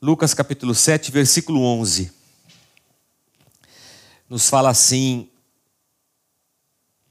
Lucas 0.00 0.32
capítulo 0.32 0.76
7, 0.76 1.10
versículo 1.10 1.60
11. 1.60 2.12
Nos 4.30 4.48
fala 4.48 4.70
assim 4.70 5.28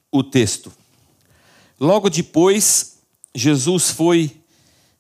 o 0.09 0.23
texto. 0.23 0.71
Logo 1.77 2.09
depois, 2.09 2.99
Jesus 3.35 3.91
foi 3.91 4.41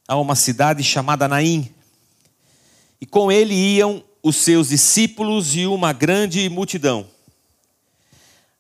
a 0.05 0.17
uma 0.17 0.35
cidade 0.35 0.83
chamada 0.83 1.29
Naim, 1.29 1.73
e 2.99 3.05
com 3.05 3.31
ele 3.31 3.53
iam 3.53 4.03
os 4.21 4.35
seus 4.35 4.67
discípulos 4.67 5.55
e 5.55 5.65
uma 5.65 5.93
grande 5.93 6.49
multidão. 6.49 7.09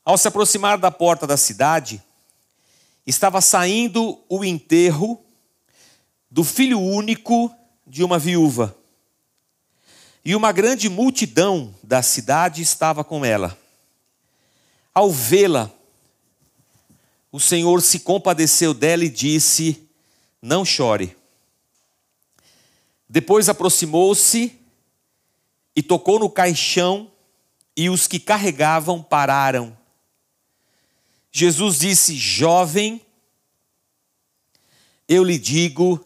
Ao 0.05 0.17
se 0.17 0.29
aproximar 0.29 0.77
da 0.77 0.89
porta 0.89 1.27
da 1.27 1.35
cidade, 1.35 2.01
estava 3.05 3.41
saindo 3.41 4.23
o 4.29 4.45
enterro 4.45 5.21
do 6.31 6.45
filho 6.45 6.79
único 6.79 7.53
de 7.85 8.05
uma 8.05 8.17
viúva 8.17 8.76
e 10.27 10.35
uma 10.35 10.51
grande 10.51 10.89
multidão 10.89 11.73
da 11.81 12.01
cidade 12.01 12.61
estava 12.61 13.01
com 13.01 13.23
ela. 13.23 13.57
Ao 14.93 15.09
vê-la, 15.09 15.71
o 17.31 17.39
Senhor 17.39 17.81
se 17.81 18.01
compadeceu 18.01 18.73
dela 18.73 19.05
e 19.05 19.09
disse: 19.09 19.87
Não 20.41 20.65
chore. 20.65 21.15
Depois 23.07 23.47
aproximou-se 23.47 24.53
e 25.73 25.81
tocou 25.81 26.19
no 26.19 26.29
caixão, 26.29 27.09
e 27.73 27.89
os 27.89 28.05
que 28.05 28.19
carregavam 28.19 29.01
pararam. 29.01 29.77
Jesus 31.31 31.79
disse: 31.79 32.17
Jovem, 32.17 33.01
eu 35.07 35.23
lhe 35.23 35.39
digo, 35.39 36.05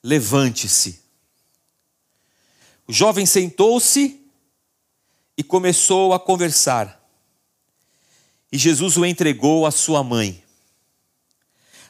levante-se. 0.00 1.07
O 2.88 2.92
jovem 2.92 3.26
sentou-se 3.26 4.18
e 5.36 5.42
começou 5.42 6.14
a 6.14 6.18
conversar. 6.18 6.98
E 8.50 8.56
Jesus 8.56 8.96
o 8.96 9.04
entregou 9.04 9.66
à 9.66 9.70
sua 9.70 10.02
mãe. 10.02 10.42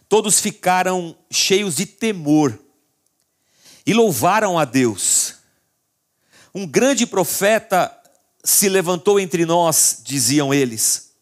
Todos 0.08 0.40
ficaram 0.40 1.16
cheios 1.30 1.76
de 1.76 1.86
temor 1.86 2.58
e 3.86 3.94
louvaram 3.94 4.58
a 4.58 4.64
Deus. 4.64 5.36
Um 6.52 6.66
grande 6.66 7.06
profeta 7.06 7.94
se 8.42 8.68
levantou 8.68 9.20
entre 9.20 9.46
nós, 9.46 10.02
diziam 10.02 10.52
eles. 10.52 11.12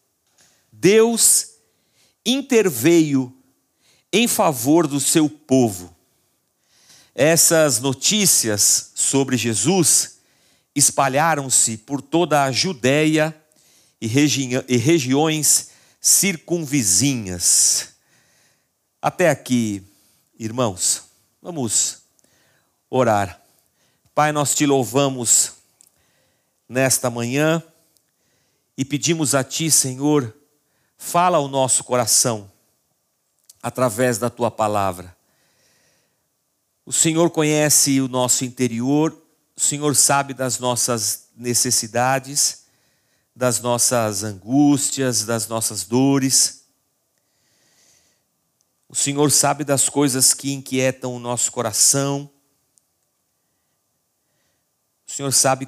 Deus 0.71 1.51
interveio 2.25 3.31
em 4.11 4.27
favor 4.27 4.87
do 4.87 4.99
seu 4.99 5.29
povo 5.29 5.96
essas 7.19 7.79
notícias 7.79 8.91
sobre 8.93 9.35
Jesus 9.35 10.19
espalharam-se 10.75 11.75
por 11.75 11.99
toda 11.99 12.43
a 12.43 12.51
Judéia 12.51 13.35
e, 13.99 14.05
regi 14.05 14.51
e 14.67 14.77
regiões 14.77 15.71
circunvizinhas. 15.99 17.95
Até 19.01 19.31
aqui, 19.31 19.83
irmãos, 20.37 21.05
vamos 21.41 22.03
orar. 22.87 23.41
Pai, 24.13 24.31
nós 24.31 24.53
te 24.53 24.67
louvamos 24.67 25.53
nesta 26.69 27.09
manhã 27.09 27.63
e 28.77 28.85
pedimos 28.85 29.33
a 29.33 29.43
Ti, 29.43 29.71
Senhor, 29.71 30.37
fala 30.99 31.39
ao 31.39 31.47
nosso 31.47 31.83
coração 31.83 32.51
através 33.59 34.19
da 34.19 34.29
Tua 34.29 34.51
palavra. 34.51 35.16
O 36.87 36.93
Senhor 36.93 37.29
conhece 37.29 37.99
o 37.99 38.07
nosso 38.07 38.45
interior, 38.45 39.11
o 39.57 39.59
Senhor 39.59 39.93
sabe 39.93 40.33
das 40.33 40.57
nossas 40.57 41.27
necessidades, 41.35 42.63
das 43.35 43.59
nossas 43.59 44.23
angústias, 44.23 45.25
das 45.25 45.49
nossas 45.49 45.83
dores. 45.83 46.63
O 48.87 48.95
Senhor 48.95 49.29
sabe 49.33 49.65
das 49.65 49.89
coisas 49.89 50.33
que 50.33 50.53
inquietam 50.53 51.13
o 51.13 51.19
nosso 51.19 51.51
coração. 51.51 52.31
O 55.05 55.11
Senhor 55.11 55.33
sabe 55.33 55.67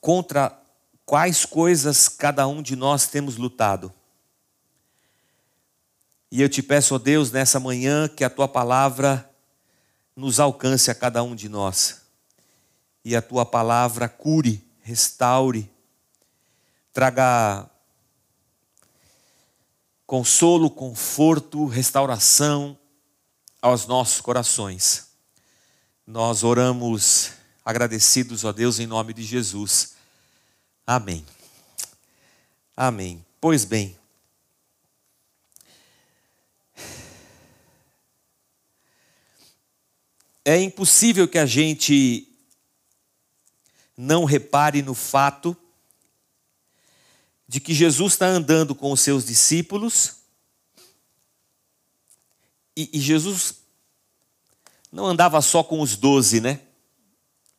contra 0.00 0.56
quais 1.04 1.44
coisas 1.44 2.08
cada 2.08 2.46
um 2.46 2.62
de 2.62 2.76
nós 2.76 3.08
temos 3.08 3.36
lutado. 3.36 3.92
E 6.30 6.40
eu 6.40 6.48
te 6.48 6.62
peço, 6.62 6.94
ó 6.94 6.98
Deus, 6.98 7.32
nessa 7.32 7.58
manhã, 7.58 8.06
que 8.06 8.22
a 8.22 8.30
tua 8.30 8.46
palavra 8.46 9.28
nos 10.16 10.38
alcance 10.40 10.90
a 10.90 10.94
cada 10.94 11.22
um 11.22 11.34
de 11.34 11.48
nós. 11.48 12.02
E 13.04 13.16
a 13.16 13.22
tua 13.22 13.44
palavra 13.44 14.08
cure, 14.08 14.64
restaure, 14.82 15.70
traga 16.92 17.68
consolo, 20.06 20.70
conforto, 20.70 21.66
restauração 21.66 22.78
aos 23.60 23.86
nossos 23.86 24.20
corações. 24.20 25.08
Nós 26.06 26.44
oramos 26.44 27.32
agradecidos 27.64 28.44
a 28.44 28.52
Deus 28.52 28.78
em 28.78 28.86
nome 28.86 29.14
de 29.14 29.22
Jesus. 29.22 29.94
Amém. 30.86 31.24
Amém. 32.76 33.24
Pois 33.40 33.64
bem, 33.64 33.96
É 40.44 40.60
impossível 40.60 41.28
que 41.28 41.38
a 41.38 41.46
gente 41.46 42.28
não 43.96 44.24
repare 44.24 44.82
no 44.82 44.94
fato 44.94 45.56
de 47.46 47.60
que 47.60 47.74
Jesus 47.74 48.14
está 48.14 48.26
andando 48.26 48.74
com 48.74 48.90
os 48.90 49.00
seus 49.00 49.24
discípulos 49.24 50.16
e, 52.76 52.90
e 52.94 53.00
Jesus 53.00 53.60
não 54.90 55.06
andava 55.06 55.40
só 55.40 55.62
com 55.62 55.80
os 55.80 55.96
doze, 55.96 56.40
né? 56.40 56.60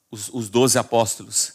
Os, 0.09 0.29
os 0.29 0.49
doze 0.49 0.77
apóstolos. 0.77 1.53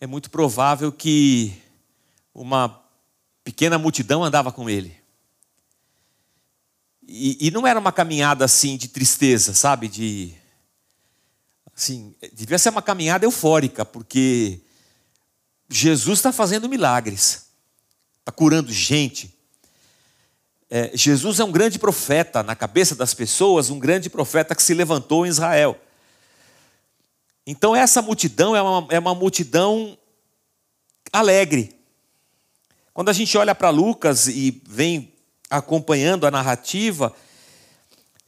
É 0.00 0.06
muito 0.06 0.30
provável 0.30 0.92
que 0.92 1.60
uma 2.34 2.82
pequena 3.42 3.78
multidão 3.78 4.22
andava 4.22 4.52
com 4.52 4.68
ele. 4.68 5.03
E, 7.06 7.48
e, 7.48 7.50
não 7.50 7.66
era 7.66 7.78
uma 7.78 7.92
caminhada 7.92 8.44
assim 8.44 8.76
de 8.76 8.88
tristeza, 8.88 9.52
sabe? 9.54 9.88
De 9.88 10.34
assim, 11.76 12.14
devia 12.32 12.58
ser 12.58 12.70
uma 12.70 12.82
caminhada 12.82 13.26
eufórica, 13.26 13.84
porque 13.84 14.60
Jesus 15.68 16.18
está 16.18 16.32
fazendo 16.32 16.68
milagres, 16.68 17.46
está 18.20 18.32
curando 18.32 18.72
gente. 18.72 19.34
É, 20.70 20.90
Jesus 20.94 21.40
é 21.40 21.44
um 21.44 21.52
grande 21.52 21.78
profeta 21.78 22.42
na 22.42 22.56
cabeça 22.56 22.94
das 22.94 23.12
pessoas, 23.12 23.70
um 23.70 23.78
grande 23.78 24.08
profeta 24.08 24.54
que 24.54 24.62
se 24.62 24.74
levantou 24.74 25.26
em 25.26 25.28
Israel. 25.28 25.78
Então 27.46 27.76
essa 27.76 28.00
multidão 28.00 28.56
é 28.56 28.62
uma, 28.62 28.86
é 28.90 28.98
uma 28.98 29.14
multidão 29.14 29.98
alegre. 31.12 31.78
Quando 32.92 33.08
a 33.08 33.12
gente 33.12 33.36
olha 33.36 33.54
para 33.54 33.70
Lucas 33.70 34.26
e 34.28 34.62
vem 34.66 35.13
acompanhando 35.50 36.26
a 36.26 36.30
narrativa, 36.30 37.14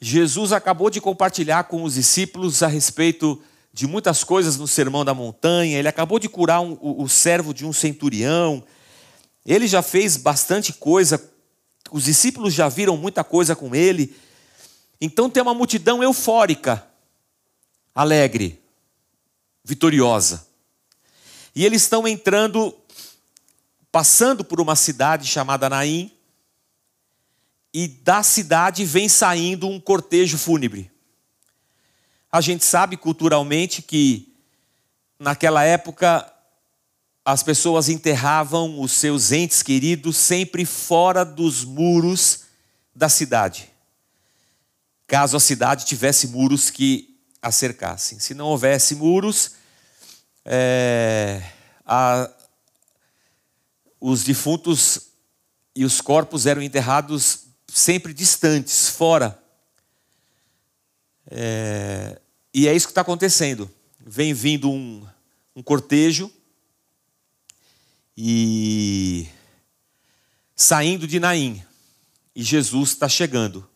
Jesus 0.00 0.52
acabou 0.52 0.90
de 0.90 1.00
compartilhar 1.00 1.64
com 1.64 1.82
os 1.82 1.94
discípulos 1.94 2.62
a 2.62 2.66
respeito 2.66 3.42
de 3.72 3.86
muitas 3.86 4.24
coisas 4.24 4.56
no 4.56 4.66
Sermão 4.66 5.04
da 5.04 5.12
Montanha, 5.12 5.78
ele 5.78 5.88
acabou 5.88 6.18
de 6.18 6.28
curar 6.28 6.60
um, 6.60 6.78
o, 6.80 7.02
o 7.02 7.08
servo 7.08 7.52
de 7.52 7.66
um 7.66 7.72
centurião, 7.72 8.64
ele 9.44 9.66
já 9.66 9.82
fez 9.82 10.16
bastante 10.16 10.72
coisa, 10.72 11.22
os 11.90 12.04
discípulos 12.04 12.54
já 12.54 12.68
viram 12.68 12.96
muita 12.96 13.22
coisa 13.22 13.54
com 13.54 13.74
ele, 13.74 14.16
então 15.00 15.28
tem 15.28 15.42
uma 15.42 15.52
multidão 15.52 16.02
eufórica, 16.02 16.86
alegre, 17.94 18.60
vitoriosa. 19.62 20.46
E 21.54 21.64
eles 21.64 21.82
estão 21.82 22.06
entrando, 22.06 22.74
passando 23.90 24.44
por 24.44 24.60
uma 24.60 24.76
cidade 24.76 25.26
chamada 25.26 25.68
Naim, 25.68 26.15
e 27.78 27.86
da 27.86 28.22
cidade 28.22 28.86
vem 28.86 29.06
saindo 29.06 29.68
um 29.68 29.78
cortejo 29.78 30.38
fúnebre. 30.38 30.90
A 32.32 32.40
gente 32.40 32.64
sabe 32.64 32.96
culturalmente 32.96 33.82
que 33.82 34.34
naquela 35.18 35.62
época 35.62 36.26
as 37.22 37.42
pessoas 37.42 37.90
enterravam 37.90 38.80
os 38.80 38.92
seus 38.92 39.30
entes 39.30 39.62
queridos 39.62 40.16
sempre 40.16 40.64
fora 40.64 41.22
dos 41.22 41.66
muros 41.66 42.44
da 42.94 43.10
cidade. 43.10 43.70
Caso 45.06 45.36
a 45.36 45.40
cidade 45.40 45.84
tivesse 45.84 46.28
muros 46.28 46.70
que 46.70 47.14
a 47.42 47.52
cercassem. 47.52 48.18
Se 48.18 48.32
não 48.32 48.46
houvesse 48.46 48.94
muros, 48.94 49.50
é, 50.46 51.42
a, 51.84 52.30
os 54.00 54.24
defuntos 54.24 55.08
e 55.74 55.84
os 55.84 56.00
corpos 56.00 56.46
eram 56.46 56.62
enterrados 56.62 57.44
sempre 57.76 58.14
distantes, 58.14 58.88
fora. 58.88 59.38
É, 61.30 62.18
E 62.54 62.66
é 62.66 62.74
isso 62.74 62.86
que 62.86 62.92
está 62.92 63.02
acontecendo. 63.02 63.70
Vem 64.00 64.32
vindo 64.32 64.70
um, 64.70 65.06
um 65.54 65.62
cortejo 65.62 66.32
e 68.16 69.28
saindo 70.54 71.06
de 71.06 71.20
Naim. 71.20 71.62
E 72.34 72.42
Jesus 72.42 72.92
está 72.92 73.10
chegando. 73.10 73.68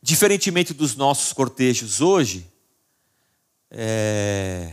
Diferentemente 0.00 0.72
dos 0.72 0.94
nossos 0.94 1.32
cortejos 1.32 2.00
hoje, 2.00 2.46
é... 3.72 4.72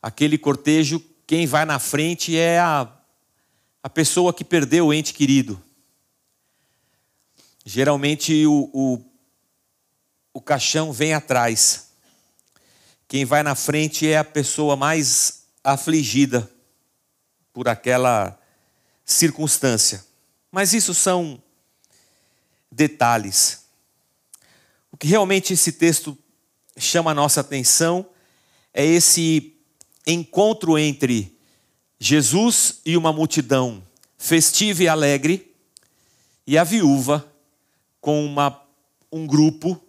aquele 0.00 0.38
cortejo, 0.38 0.98
quem 1.26 1.46
vai 1.46 1.66
na 1.66 1.78
frente 1.78 2.38
é 2.38 2.58
a, 2.58 2.90
a 3.82 3.90
pessoa 3.90 4.32
que 4.32 4.44
perdeu 4.44 4.86
o 4.86 4.94
ente 4.94 5.12
querido. 5.12 5.62
Geralmente 7.64 8.46
o, 8.46 8.70
o, 8.72 9.04
o 10.34 10.40
caixão 10.40 10.92
vem 10.92 11.14
atrás. 11.14 11.92
Quem 13.06 13.24
vai 13.24 13.42
na 13.42 13.54
frente 13.54 14.08
é 14.08 14.18
a 14.18 14.24
pessoa 14.24 14.76
mais 14.76 15.44
afligida 15.62 16.50
por 17.52 17.68
aquela 17.68 18.38
circunstância. 19.04 20.04
Mas 20.50 20.72
isso 20.72 20.92
são 20.94 21.40
detalhes. 22.70 23.66
O 24.90 24.96
que 24.96 25.06
realmente 25.06 25.52
esse 25.52 25.72
texto 25.72 26.16
chama 26.76 27.10
a 27.10 27.14
nossa 27.14 27.40
atenção 27.40 28.06
é 28.72 28.84
esse 28.84 29.54
encontro 30.06 30.78
entre 30.78 31.38
Jesus 31.98 32.80
e 32.84 32.96
uma 32.96 33.12
multidão 33.12 33.82
festiva 34.18 34.84
e 34.84 34.88
alegre, 34.88 35.54
e 36.46 36.56
a 36.56 36.64
viúva 36.64 37.31
com 38.02 38.26
uma, 38.26 38.60
um 39.12 39.28
grupo 39.28 39.80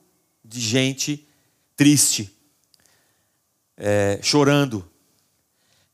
de 0.46 0.62
gente 0.62 1.28
triste, 1.76 2.32
é, 3.76 4.20
chorando, 4.22 4.88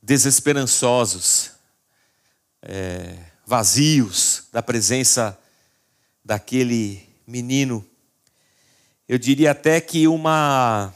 desesperançosos, 0.03 1.53
é, 2.61 3.17
vazios 3.45 4.49
da 4.51 4.61
presença 4.61 5.39
daquele 6.23 7.07
menino. 7.25 7.87
Eu 9.07 9.17
diria 9.17 9.51
até 9.51 9.79
que 9.79 10.05
uma. 10.05 10.93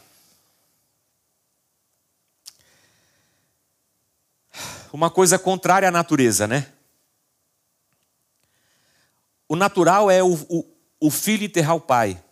Uma 4.92 5.10
coisa 5.10 5.40
contrária 5.40 5.88
à 5.88 5.92
natureza, 5.92 6.46
né? 6.46 6.72
O 9.48 9.56
natural 9.56 10.12
é 10.12 10.22
o, 10.22 10.34
o, 10.50 10.73
o 11.06 11.12
filho 11.12 11.44
enterrar 11.44 11.76
o 11.76 11.82
pai. 11.82 12.24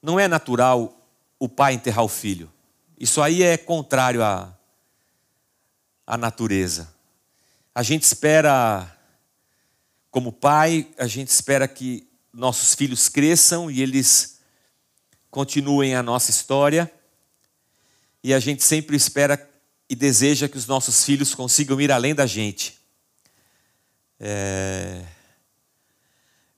Não 0.00 0.20
é 0.20 0.28
natural 0.28 1.04
o 1.36 1.48
pai 1.48 1.74
enterrar 1.74 2.04
o 2.04 2.08
filho. 2.08 2.48
Isso 2.96 3.20
aí 3.20 3.42
é 3.42 3.56
contrário 3.56 4.22
à, 4.22 4.56
à 6.06 6.16
natureza. 6.16 6.94
A 7.74 7.82
gente 7.82 8.04
espera, 8.04 8.88
como 10.12 10.30
pai, 10.30 10.88
a 10.96 11.08
gente 11.08 11.26
espera 11.26 11.66
que 11.66 12.06
nossos 12.32 12.72
filhos 12.76 13.08
cresçam 13.08 13.68
e 13.68 13.82
eles 13.82 14.38
continuem 15.28 15.96
a 15.96 16.04
nossa 16.04 16.30
história. 16.30 16.88
E 18.22 18.32
a 18.32 18.38
gente 18.38 18.62
sempre 18.62 18.94
espera 18.96 19.50
e 19.90 19.96
deseja 19.96 20.48
que 20.48 20.56
os 20.56 20.68
nossos 20.68 21.04
filhos 21.04 21.34
consigam 21.34 21.80
ir 21.80 21.90
além 21.90 22.14
da 22.14 22.26
gente. 22.26 22.78
É... 24.20 25.04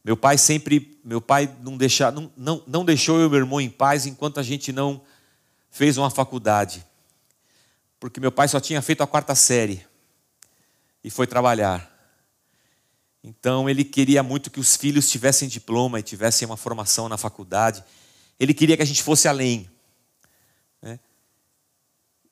Meu 0.05 0.19
pai 0.19 0.37
sempre, 0.37 1.01
meu 1.03 1.19
pai 1.19 1.51
não, 1.63 1.79
deixa, 1.79 2.11
não, 2.11 2.31
não, 2.37 2.63
não 2.67 2.85
deixou 2.85 3.19
eu 3.19 3.27
e 3.27 3.31
meu 3.31 3.39
irmão 3.39 3.59
em 3.59 3.71
paz 3.71 4.05
enquanto 4.05 4.39
a 4.39 4.43
gente 4.43 4.71
não 4.71 5.01
fez 5.71 5.97
uma 5.97 6.11
faculdade. 6.11 6.87
Porque 7.99 8.21
meu 8.21 8.31
pai 8.31 8.47
só 8.47 8.61
tinha 8.61 8.83
feito 8.83 9.03
a 9.03 9.07
quarta 9.07 9.35
série 9.35 9.85
e 11.03 11.09
foi 11.09 11.27
trabalhar. 11.27 11.91
Então 13.23 13.71
ele 13.71 13.83
queria 13.83 14.23
muito 14.23 14.51
que 14.51 14.61
os 14.61 14.77
filhos 14.77 15.09
tivessem 15.09 15.49
diploma 15.49 15.99
e 15.99 16.03
tivessem 16.03 16.45
uma 16.45 16.59
formação 16.59 17.09
na 17.09 17.17
faculdade. 17.17 17.83
Ele 18.39 18.53
queria 18.53 18.77
que 18.77 18.83
a 18.83 18.87
gente 18.87 19.03
fosse 19.03 19.27
além. 19.27 19.71
Né? 20.83 21.01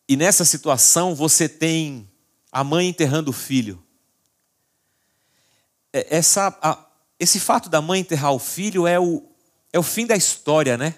E 0.07 0.15
nessa 0.15 0.45
situação 0.45 1.15
você 1.15 1.49
tem 1.49 2.07
a 2.53 2.63
mãe 2.63 2.87
enterrando 2.87 3.31
o 3.31 3.33
filho. 3.33 3.83
É, 5.91 6.19
essa, 6.19 6.55
a, 6.61 6.92
esse 7.19 7.39
fato 7.39 7.69
da 7.69 7.81
mãe 7.81 8.01
enterrar 8.01 8.33
o 8.33 8.39
filho 8.39 8.87
é 8.87 8.99
o, 8.99 9.23
é 9.73 9.79
o 9.79 9.83
fim 9.83 10.07
da 10.07 10.17
história, 10.17 10.77
né? 10.77 10.95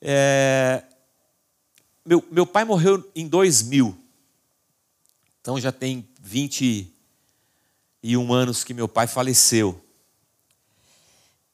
É, 0.00 0.84
meu, 2.04 2.26
meu 2.30 2.46
pai 2.46 2.64
morreu 2.64 3.10
em 3.14 3.28
2000. 3.28 3.96
Então 5.40 5.58
já 5.58 5.72
tem 5.72 6.08
21 6.20 6.90
anos 8.32 8.64
que 8.64 8.74
meu 8.74 8.88
pai 8.88 9.06
faleceu. 9.06 9.82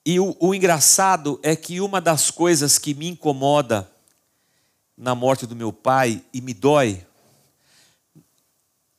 E 0.05 0.21
o, 0.21 0.37
o 0.39 0.55
engraçado 0.55 1.41
é 1.43 1.57
que 1.57 1.81
uma 1.81 2.01
das 2.01 2.31
coisas 2.31 2.79
que 2.79 2.95
me 2.95 3.09
incomoda 3.09 3.91
na 4.97 5.15
morte 5.15 5.47
do 5.47 5.57
meu 5.57 5.73
pai 5.73 6.25
e 6.33 6.41
me 6.41 6.55
dói 6.55 7.05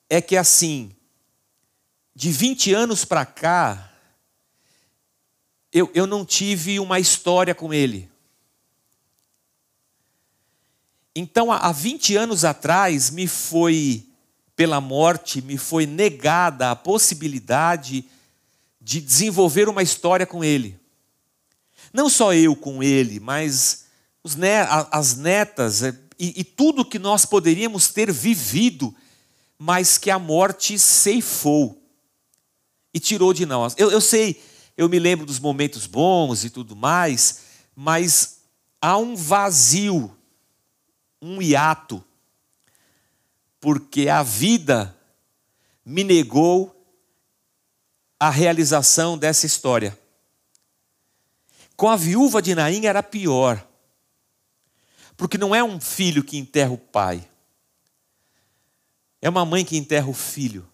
é 0.09 0.21
que 0.21 0.35
assim, 0.35 0.91
de 2.17 2.31
20 2.31 2.73
anos 2.73 3.05
para 3.05 3.27
cá, 3.27 3.91
eu, 5.71 5.91
eu 5.93 6.07
não 6.07 6.25
tive 6.25 6.79
uma 6.79 6.99
história 6.99 7.53
com 7.53 7.71
ele. 7.71 8.09
Então, 11.15 11.51
há 11.51 11.71
20 11.71 12.15
anos 12.15 12.43
atrás, 12.43 13.11
me 13.11 13.27
foi, 13.27 14.03
pela 14.55 14.81
morte, 14.81 15.43
me 15.43 15.59
foi 15.59 15.85
negada 15.85 16.71
a 16.71 16.75
possibilidade 16.75 18.03
de 18.81 18.99
desenvolver 18.99 19.69
uma 19.69 19.83
história 19.83 20.25
com 20.25 20.43
ele. 20.43 20.75
Não 21.93 22.09
só 22.09 22.33
eu 22.33 22.55
com 22.55 22.81
ele, 22.81 23.19
mas 23.19 23.85
as 24.91 25.15
netas 25.15 25.83
é, 25.83 25.95
e, 26.17 26.41
e 26.41 26.43
tudo 26.43 26.83
que 26.83 26.97
nós 26.97 27.27
poderíamos 27.27 27.89
ter 27.89 28.11
vivido, 28.11 28.91
mas 29.55 29.99
que 29.99 30.09
a 30.09 30.17
morte 30.17 30.79
ceifou 30.79 31.83
e 32.97 32.99
tirou 32.99 33.31
de 33.31 33.45
nós. 33.45 33.75
Eu, 33.77 33.91
eu 33.91 34.01
sei, 34.01 34.43
eu 34.75 34.89
me 34.89 34.97
lembro 34.97 35.23
dos 35.23 35.39
momentos 35.39 35.85
bons 35.85 36.43
e 36.43 36.49
tudo 36.49 36.75
mais, 36.75 37.41
mas 37.75 38.39
há 38.81 38.97
um 38.97 39.15
vazio, 39.15 40.17
um 41.21 41.39
hiato, 41.39 42.03
porque 43.59 44.09
a 44.09 44.23
vida 44.23 44.97
me 45.85 46.03
negou 46.03 46.75
a 48.19 48.31
realização 48.31 49.15
dessa 49.15 49.45
história. 49.45 49.97
Com 51.75 51.87
a 51.87 51.95
viúva 51.95 52.41
de 52.41 52.55
Naim 52.55 52.87
era 52.87 53.03
pior, 53.03 53.63
porque 55.15 55.37
não 55.37 55.53
é 55.53 55.63
um 55.63 55.79
filho 55.79 56.23
que 56.23 56.35
enterra 56.35 56.71
o 56.71 56.79
pai, 56.79 57.29
é 59.21 59.29
uma 59.29 59.45
mãe 59.45 59.63
que 59.63 59.77
enterra 59.77 60.09
o 60.09 60.15
filho 60.15 60.67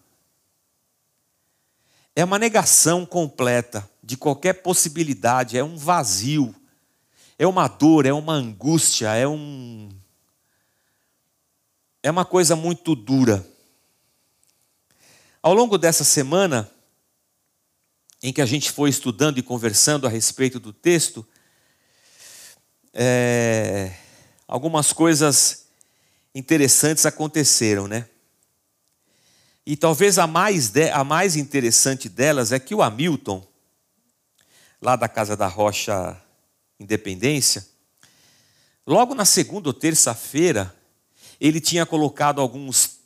é 2.16 2.24
uma 2.24 2.38
negação 2.38 3.04
completa 3.04 3.88
de 4.02 4.16
qualquer 4.16 4.54
possibilidade, 4.62 5.58
é 5.58 5.64
um 5.64 5.76
vazio, 5.76 6.54
é 7.38 7.46
uma 7.46 7.66
dor, 7.66 8.06
é 8.06 8.12
uma 8.12 8.34
angústia, 8.34 9.14
é 9.14 9.26
um. 9.26 9.88
É 12.02 12.10
uma 12.10 12.24
coisa 12.24 12.54
muito 12.54 12.94
dura. 12.94 13.44
Ao 15.42 15.54
longo 15.54 15.76
dessa 15.76 16.04
semana, 16.04 16.70
em 18.22 18.32
que 18.32 18.40
a 18.40 18.46
gente 18.46 18.70
foi 18.70 18.90
estudando 18.90 19.38
e 19.38 19.42
conversando 19.42 20.06
a 20.06 20.10
respeito 20.10 20.60
do 20.60 20.72
texto, 20.72 21.26
é, 22.92 23.94
algumas 24.46 24.92
coisas 24.92 25.66
interessantes 26.34 27.04
aconteceram, 27.04 27.88
né? 27.88 28.08
E 29.66 29.76
talvez 29.76 30.18
a 30.18 30.26
mais, 30.26 30.68
de, 30.68 30.90
a 30.90 31.02
mais 31.02 31.36
interessante 31.36 32.08
delas 32.08 32.52
é 32.52 32.58
que 32.58 32.74
o 32.74 32.82
Hamilton, 32.82 33.46
lá 34.80 34.94
da 34.94 35.08
Casa 35.08 35.36
da 35.36 35.46
Rocha 35.46 36.20
Independência, 36.78 37.66
logo 38.86 39.14
na 39.14 39.24
segunda 39.24 39.70
ou 39.70 39.72
terça-feira, 39.72 40.74
ele 41.40 41.60
tinha 41.60 41.86
colocado 41.86 42.42
alguns, 42.42 42.98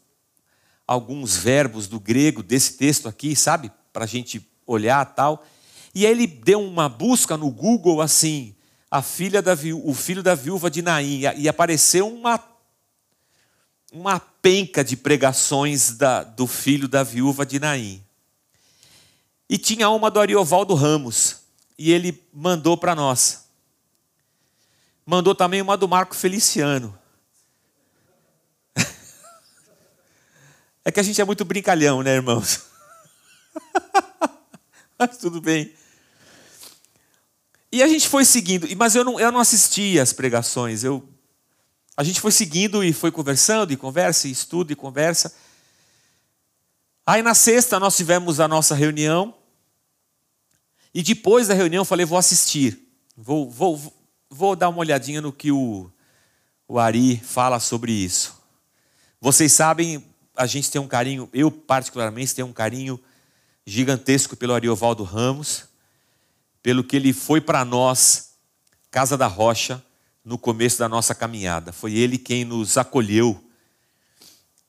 alguns 0.84 1.36
verbos 1.36 1.86
do 1.86 2.00
grego 2.00 2.42
desse 2.42 2.76
texto 2.76 3.08
aqui, 3.08 3.36
sabe? 3.36 3.70
Para 3.92 4.04
a 4.04 4.08
gente 4.08 4.44
olhar 4.66 5.04
tal. 5.14 5.46
E 5.94 6.06
aí 6.06 6.12
ele 6.12 6.26
deu 6.26 6.60
uma 6.60 6.88
busca 6.88 7.36
no 7.36 7.50
Google 7.50 8.00
assim, 8.00 8.54
a 8.90 9.00
filha 9.00 9.40
da 9.40 9.56
o 9.84 9.94
filho 9.94 10.22
da 10.24 10.34
viúva 10.34 10.68
de 10.70 10.82
Naim, 10.82 11.22
e 11.36 11.48
apareceu 11.48 12.08
uma 12.08 12.36
uma 13.92 14.20
penca 14.20 14.84
de 14.84 14.96
pregações 14.96 15.92
da, 15.92 16.22
do 16.22 16.46
filho 16.46 16.86
da 16.86 17.02
viúva 17.02 17.44
de 17.46 17.58
Naim. 17.58 18.04
E 19.48 19.56
tinha 19.56 19.88
uma 19.88 20.10
do 20.10 20.20
Ariovaldo 20.20 20.74
Ramos, 20.74 21.36
e 21.78 21.90
ele 21.90 22.22
mandou 22.32 22.76
para 22.76 22.94
nós. 22.94 23.46
mandou 25.06 25.34
também 25.34 25.62
uma 25.62 25.76
do 25.76 25.88
Marco 25.88 26.14
Feliciano. 26.14 26.96
É 30.84 30.90
que 30.90 31.00
a 31.00 31.02
gente 31.02 31.20
é 31.20 31.24
muito 31.24 31.44
brincalhão, 31.44 32.02
né, 32.02 32.14
irmãos? 32.14 32.62
Mas 34.98 35.18
tudo 35.18 35.38
bem. 35.38 35.74
E 37.70 37.82
a 37.82 37.86
gente 37.86 38.08
foi 38.08 38.24
seguindo, 38.24 38.66
mas 38.76 38.94
eu 38.94 39.04
não, 39.04 39.20
eu 39.20 39.30
não 39.30 39.38
assisti 39.38 40.00
as 40.00 40.14
pregações. 40.14 40.82
Eu, 40.82 41.06
a 41.98 42.04
gente 42.04 42.20
foi 42.20 42.30
seguindo 42.30 42.84
e 42.84 42.92
foi 42.92 43.10
conversando, 43.10 43.72
e 43.72 43.76
conversa, 43.76 44.28
e 44.28 44.30
estudo, 44.30 44.72
e 44.72 44.76
conversa. 44.76 45.34
Aí 47.04 47.22
na 47.22 47.34
sexta 47.34 47.80
nós 47.80 47.96
tivemos 47.96 48.38
a 48.38 48.46
nossa 48.46 48.72
reunião. 48.72 49.34
E 50.94 51.02
depois 51.02 51.48
da 51.48 51.54
reunião 51.54 51.80
eu 51.80 51.84
falei, 51.84 52.06
vou 52.06 52.16
assistir. 52.16 52.88
Vou, 53.16 53.50
vou, 53.50 53.92
vou 54.30 54.54
dar 54.54 54.68
uma 54.68 54.78
olhadinha 54.78 55.20
no 55.20 55.32
que 55.32 55.50
o, 55.50 55.90
o 56.68 56.78
Ari 56.78 57.16
fala 57.16 57.58
sobre 57.58 57.90
isso. 57.90 58.40
Vocês 59.20 59.52
sabem, 59.52 60.04
a 60.36 60.46
gente 60.46 60.70
tem 60.70 60.80
um 60.80 60.86
carinho, 60.86 61.28
eu 61.32 61.50
particularmente 61.50 62.32
tenho 62.32 62.46
um 62.46 62.52
carinho 62.52 63.02
gigantesco 63.66 64.36
pelo 64.36 64.54
Ariovaldo 64.54 65.02
Ramos, 65.02 65.64
pelo 66.62 66.84
que 66.84 66.94
ele 66.94 67.12
foi 67.12 67.40
para 67.40 67.64
nós, 67.64 68.34
Casa 68.88 69.16
da 69.16 69.26
Rocha, 69.26 69.84
no 70.24 70.38
começo 70.38 70.78
da 70.78 70.88
nossa 70.88 71.14
caminhada. 71.14 71.72
Foi 71.72 71.94
ele 71.94 72.18
quem 72.18 72.44
nos 72.44 72.76
acolheu 72.76 73.42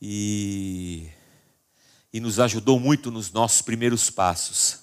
e, 0.01 1.07
e 2.13 2.19
nos 2.19 2.39
ajudou 2.39 2.79
muito 2.79 3.11
nos 3.11 3.31
nossos 3.31 3.61
primeiros 3.61 4.09
passos. 4.09 4.79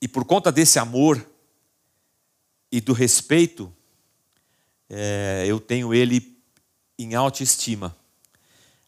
E 0.00 0.08
por 0.08 0.24
conta 0.24 0.50
desse 0.50 0.78
amor 0.78 1.24
e 2.72 2.80
do 2.80 2.92
respeito, 2.92 3.72
é, 4.88 5.44
eu 5.46 5.60
tenho 5.60 5.92
ele 5.92 6.38
em 6.98 7.14
alta 7.14 7.42
estima. 7.42 7.96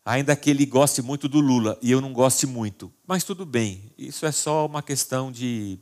Ainda 0.04 0.34
que 0.34 0.50
ele 0.50 0.66
goste 0.66 1.00
muito 1.00 1.28
do 1.28 1.40
Lula 1.40 1.78
e 1.80 1.90
eu 1.90 2.00
não 2.00 2.12
goste 2.12 2.46
muito. 2.46 2.92
Mas 3.06 3.22
tudo 3.22 3.46
bem, 3.46 3.92
isso 3.96 4.26
é 4.26 4.32
só 4.32 4.66
uma 4.66 4.82
questão 4.82 5.30
de. 5.30 5.78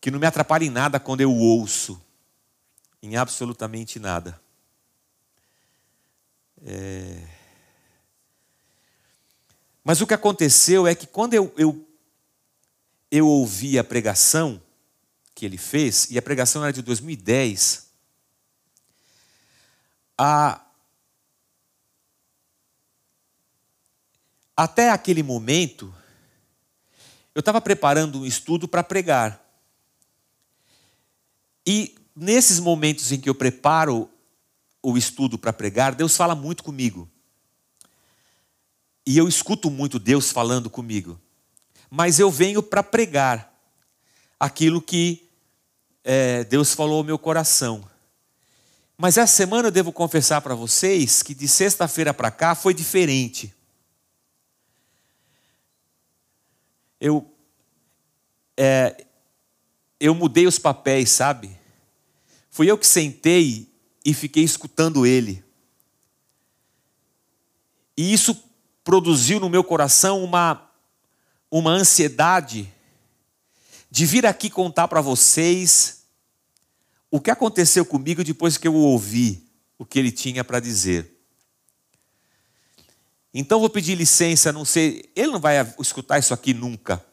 Que 0.00 0.10
não 0.10 0.18
me 0.18 0.26
atrapalha 0.26 0.64
em 0.64 0.70
nada 0.70 1.00
quando 1.00 1.20
eu 1.20 1.32
ouço. 1.32 2.00
Em 3.02 3.16
absolutamente 3.16 3.98
nada. 3.98 4.40
É... 6.64 7.22
Mas 9.84 10.00
o 10.00 10.06
que 10.06 10.14
aconteceu 10.14 10.86
é 10.86 10.94
que 10.94 11.06
quando 11.06 11.34
eu, 11.34 11.52
eu, 11.56 11.88
eu 13.10 13.26
ouvi 13.26 13.78
a 13.78 13.84
pregação 13.84 14.60
que 15.34 15.44
ele 15.44 15.58
fez, 15.58 16.10
e 16.10 16.18
a 16.18 16.22
pregação 16.22 16.62
era 16.64 16.72
de 16.72 16.82
2010, 16.82 17.86
a 20.18 20.66
Até 24.56 24.90
aquele 24.90 25.22
momento, 25.22 25.94
eu 27.34 27.40
estava 27.40 27.60
preparando 27.60 28.20
um 28.20 28.26
estudo 28.26 28.66
para 28.66 28.82
pregar. 28.82 29.45
E 31.66 31.94
nesses 32.14 32.60
momentos 32.60 33.10
em 33.12 33.20
que 33.20 33.28
eu 33.28 33.34
preparo 33.34 34.08
o 34.82 34.96
estudo 34.96 35.36
para 35.36 35.52
pregar, 35.52 35.94
Deus 35.94 36.16
fala 36.16 36.34
muito 36.34 36.62
comigo. 36.62 37.08
E 39.04 39.18
eu 39.18 39.28
escuto 39.28 39.70
muito 39.70 39.98
Deus 39.98 40.30
falando 40.30 40.70
comigo. 40.70 41.20
Mas 41.90 42.18
eu 42.18 42.30
venho 42.30 42.62
para 42.62 42.82
pregar 42.82 43.52
aquilo 44.38 44.80
que 44.80 45.28
é, 46.04 46.44
Deus 46.44 46.74
falou 46.74 46.98
ao 46.98 47.04
meu 47.04 47.18
coração. 47.18 47.88
Mas 48.96 49.16
essa 49.16 49.32
semana 49.32 49.68
eu 49.68 49.72
devo 49.72 49.92
confessar 49.92 50.40
para 50.40 50.54
vocês 50.54 51.22
que 51.22 51.34
de 51.34 51.48
sexta-feira 51.48 52.14
para 52.14 52.30
cá 52.30 52.54
foi 52.54 52.72
diferente. 52.72 53.52
eu, 57.00 57.30
é, 58.56 59.05
eu 59.98 60.14
mudei 60.14 60.46
os 60.46 60.58
papéis, 60.58 61.10
sabe? 61.10 61.56
Fui 62.50 62.70
eu 62.70 62.78
que 62.78 62.86
sentei 62.86 63.70
e 64.04 64.14
fiquei 64.14 64.44
escutando 64.44 65.06
ele. 65.06 65.44
E 67.96 68.12
isso 68.12 68.44
produziu 68.84 69.40
no 69.40 69.48
meu 69.48 69.64
coração 69.64 70.22
uma, 70.22 70.70
uma 71.50 71.70
ansiedade 71.70 72.72
de 73.90 74.06
vir 74.06 74.26
aqui 74.26 74.50
contar 74.50 74.88
para 74.88 75.00
vocês 75.00 76.04
o 77.10 77.20
que 77.20 77.30
aconteceu 77.30 77.84
comigo 77.84 78.22
depois 78.22 78.58
que 78.58 78.68
eu 78.68 78.74
ouvi 78.74 79.42
o 79.78 79.84
que 79.84 79.98
ele 79.98 80.12
tinha 80.12 80.44
para 80.44 80.60
dizer. 80.60 81.12
Então 83.32 83.60
vou 83.60 83.68
pedir 83.68 83.94
licença, 83.94 84.52
não 84.52 84.64
sei, 84.64 85.10
ele 85.14 85.32
não 85.32 85.40
vai 85.40 85.56
escutar 85.78 86.18
isso 86.18 86.32
aqui 86.32 86.54
nunca. 86.54 87.04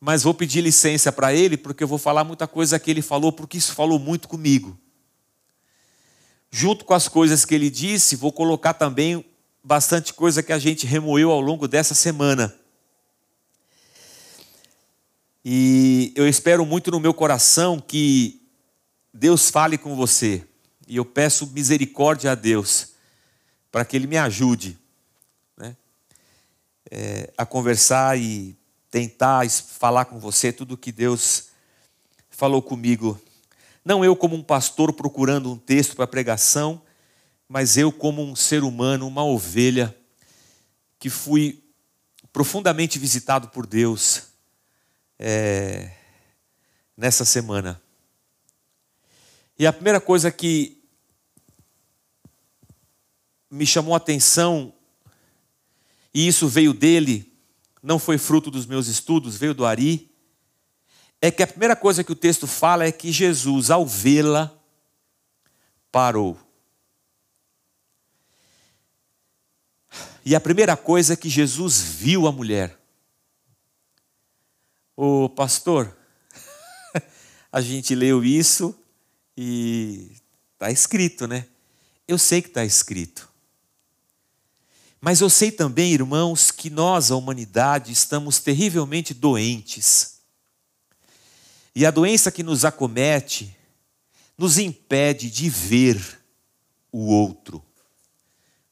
Mas 0.00 0.22
vou 0.22 0.32
pedir 0.32 0.60
licença 0.60 1.10
para 1.10 1.34
ele, 1.34 1.56
porque 1.56 1.82
eu 1.82 1.88
vou 1.88 1.98
falar 1.98 2.24
muita 2.24 2.46
coisa 2.46 2.78
que 2.78 2.90
ele 2.90 3.02
falou, 3.02 3.32
porque 3.32 3.58
isso 3.58 3.74
falou 3.74 3.98
muito 3.98 4.28
comigo. 4.28 4.78
Junto 6.50 6.84
com 6.84 6.94
as 6.94 7.08
coisas 7.08 7.44
que 7.44 7.54
ele 7.54 7.68
disse, 7.68 8.16
vou 8.16 8.32
colocar 8.32 8.74
também 8.74 9.24
bastante 9.62 10.14
coisa 10.14 10.42
que 10.42 10.52
a 10.52 10.58
gente 10.58 10.86
remoeu 10.86 11.30
ao 11.30 11.40
longo 11.40 11.66
dessa 11.66 11.94
semana. 11.94 12.54
E 15.44 16.12
eu 16.14 16.28
espero 16.28 16.64
muito 16.64 16.90
no 16.90 17.00
meu 17.00 17.12
coração 17.12 17.80
que 17.80 18.40
Deus 19.12 19.50
fale 19.50 19.76
com 19.76 19.96
você. 19.96 20.44
E 20.86 20.96
eu 20.96 21.04
peço 21.04 21.46
misericórdia 21.48 22.32
a 22.32 22.34
Deus 22.34 22.92
para 23.70 23.84
que 23.84 23.96
Ele 23.96 24.06
me 24.06 24.16
ajude 24.16 24.78
é, 26.90 27.30
a 27.36 27.44
conversar 27.44 28.18
e 28.18 28.56
tentar 28.90 29.48
falar 29.50 30.06
com 30.06 30.18
você 30.18 30.52
tudo 30.52 30.74
o 30.74 30.76
que 30.76 30.90
Deus 30.90 31.48
falou 32.30 32.62
comigo. 32.62 33.20
Não 33.84 34.04
eu 34.04 34.14
como 34.16 34.36
um 34.36 34.42
pastor 34.42 34.92
procurando 34.92 35.52
um 35.52 35.58
texto 35.58 35.96
para 35.96 36.06
pregação, 36.06 36.80
mas 37.48 37.76
eu 37.76 37.90
como 37.90 38.22
um 38.22 38.36
ser 38.36 38.62
humano, 38.62 39.06
uma 39.06 39.24
ovelha, 39.24 39.96
que 40.98 41.08
fui 41.08 41.62
profundamente 42.32 42.98
visitado 42.98 43.48
por 43.48 43.66
Deus 43.66 44.24
é, 45.18 45.90
nessa 46.96 47.24
semana. 47.24 47.80
E 49.58 49.66
a 49.66 49.72
primeira 49.72 50.00
coisa 50.00 50.30
que 50.30 50.82
me 53.50 53.66
chamou 53.66 53.94
a 53.94 53.96
atenção 53.96 54.72
e 56.12 56.26
isso 56.26 56.48
veio 56.48 56.72
dele, 56.74 57.27
não 57.88 57.98
foi 57.98 58.18
fruto 58.18 58.50
dos 58.50 58.66
meus 58.66 58.86
estudos, 58.86 59.38
veio 59.38 59.54
do 59.54 59.64
Ari, 59.64 60.14
é 61.22 61.30
que 61.30 61.42
a 61.42 61.46
primeira 61.46 61.74
coisa 61.74 62.04
que 62.04 62.12
o 62.12 62.14
texto 62.14 62.46
fala 62.46 62.84
é 62.84 62.92
que 62.92 63.10
Jesus, 63.10 63.70
ao 63.70 63.86
vê-la, 63.86 64.54
parou. 65.90 66.38
E 70.22 70.34
a 70.34 70.40
primeira 70.40 70.76
coisa 70.76 71.14
é 71.14 71.16
que 71.16 71.30
Jesus 71.30 71.80
viu 71.80 72.26
a 72.26 72.32
mulher. 72.32 72.78
O 74.94 75.30
pastor, 75.30 75.96
a 77.50 77.62
gente 77.62 77.94
leu 77.94 78.22
isso 78.22 78.78
e 79.34 80.12
está 80.52 80.70
escrito, 80.70 81.26
né? 81.26 81.46
Eu 82.06 82.18
sei 82.18 82.42
que 82.42 82.48
está 82.48 82.66
escrito. 82.66 83.32
Mas 85.00 85.20
eu 85.20 85.30
sei 85.30 85.52
também, 85.52 85.92
irmãos, 85.92 86.50
que 86.50 86.68
nós, 86.68 87.10
a 87.10 87.16
humanidade, 87.16 87.92
estamos 87.92 88.40
terrivelmente 88.40 89.14
doentes. 89.14 90.18
E 91.74 91.86
a 91.86 91.90
doença 91.90 92.32
que 92.32 92.42
nos 92.42 92.64
acomete 92.64 93.56
nos 94.36 94.58
impede 94.58 95.30
de 95.30 95.48
ver 95.48 96.20
o 96.90 97.06
outro. 97.12 97.62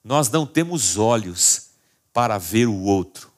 Nós 0.03 0.29
não 0.29 0.47
temos 0.47 0.97
olhos 0.97 1.71
para 2.13 2.39
ver 2.39 2.67
o 2.67 2.83
outro. 2.83 3.31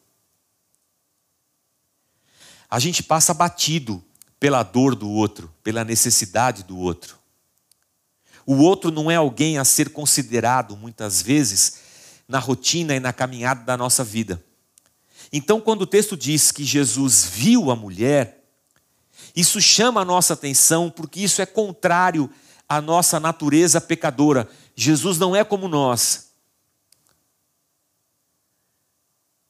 A 2.71 2.79
gente 2.79 3.03
passa 3.03 3.33
batido 3.33 4.03
pela 4.39 4.63
dor 4.63 4.95
do 4.95 5.11
outro, 5.11 5.53
pela 5.63 5.85
necessidade 5.85 6.63
do 6.63 6.79
outro. 6.79 7.19
O 8.47 8.57
outro 8.57 8.91
não 8.91 9.11
é 9.11 9.17
alguém 9.17 9.59
a 9.59 9.65
ser 9.65 9.91
considerado, 9.91 10.77
muitas 10.77 11.21
vezes, 11.21 11.88
na 12.29 12.39
rotina 12.39 12.95
e 12.95 13.01
na 13.01 13.13
caminhada 13.13 13.65
da 13.65 13.77
nossa 13.77 14.05
vida. 14.05 14.45
Então, 15.33 15.61
quando 15.61 15.83
o 15.83 15.87
texto 15.87 16.17
diz 16.17 16.53
que 16.53 16.65
Jesus 16.65 17.25
viu 17.25 17.71
a 17.71 17.77
mulher, 17.77 18.45
isso 19.35 19.61
chama 19.61 20.03
a 20.03 20.05
nossa 20.05 20.35
atenção 20.35 20.91
porque 20.91 21.21
isso 21.21 21.41
é 21.41 21.47
contrário 21.47 22.31
à 22.69 22.81
nossa 22.81 23.19
natureza 23.19 23.81
pecadora. 23.81 24.49
Jesus 24.77 25.19
não 25.19 25.35
é 25.35 25.43
como 25.43 25.69
nós. 25.69 26.29